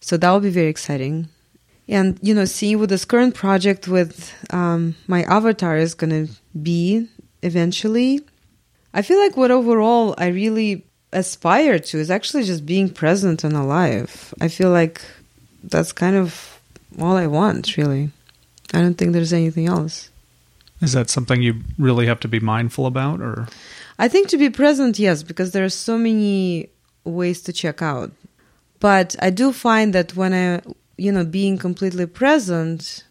[0.01, 1.29] So that will be very exciting.
[1.89, 6.33] And, you know, seeing what this current project with um, my avatar is going to
[6.61, 7.09] be
[7.43, 8.21] eventually,
[8.95, 13.55] I feel like what overall I really aspire to is actually just being present and
[13.55, 14.35] alive.
[14.41, 15.03] I feel like
[15.63, 16.61] that's kind of
[16.99, 18.11] all I want, really.
[18.75, 20.11] I don't think there's anything else.
[20.81, 23.47] Is that something you really have to be mindful about, or
[23.99, 26.69] I think to be present, yes, because there are so many
[27.05, 28.11] ways to check out.
[28.81, 30.61] But I do find that when I,
[30.97, 33.05] you know, being completely present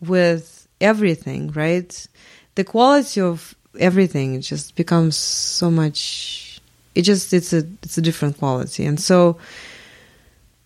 [0.00, 2.06] with everything, right?
[2.54, 6.60] The quality of everything It just becomes so much
[6.94, 9.36] it just it's a it's a different quality and so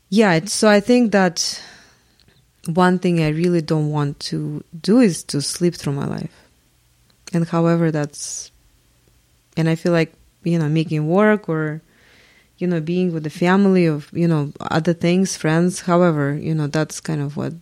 [0.08, 1.62] yeah so i think that
[2.66, 6.32] one thing i really don't want to do is to sleep through my life
[7.32, 8.50] and however that's
[9.56, 10.12] and i feel like
[10.44, 11.80] you know making work or
[12.58, 16.66] you know being with the family of you know other things friends however you know
[16.66, 17.52] that's kind of what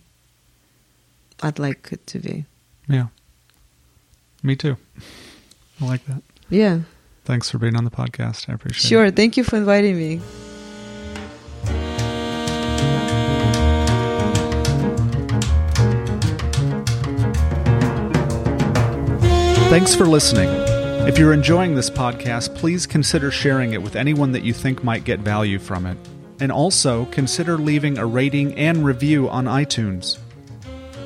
[1.43, 2.45] i'd like it to be
[2.87, 3.07] Yeah.
[4.41, 4.77] Me too.
[5.81, 6.21] I like that.
[6.49, 6.79] yeah
[7.25, 8.49] Thanks for being on the podcast.
[8.49, 8.89] I appreciate it.
[8.89, 10.19] sure thank you for inviting me
[19.69, 20.49] Thanks for listening.
[21.07, 25.03] If you're enjoying this podcast, please consider sharing it with anyone that you think might
[25.03, 25.95] get value from it.
[26.39, 30.17] And also consider leaving a rating and review on iTunes.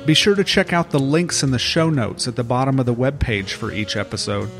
[0.06, 2.84] Be sure to check out the links in the show notes at the bottom of
[2.84, 4.50] the webpage for each episode,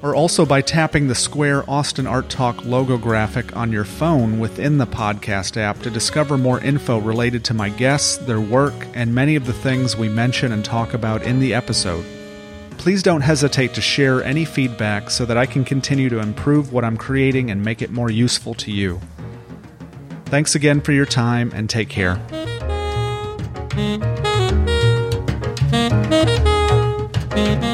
[0.00, 4.78] or also by tapping the square Austin Art Talk logo graphic on your phone within
[4.78, 9.36] the podcast app to discover more info related to my guests, their work, and many
[9.36, 12.04] of the things we mention and talk about in the episode.
[12.78, 16.84] Please don't hesitate to share any feedback so that I can continue to improve what
[16.84, 18.98] I'm creating and make it more useful to you.
[20.26, 22.16] Thanks again for your time and take care.
[27.36, 27.65] Mm-hmm.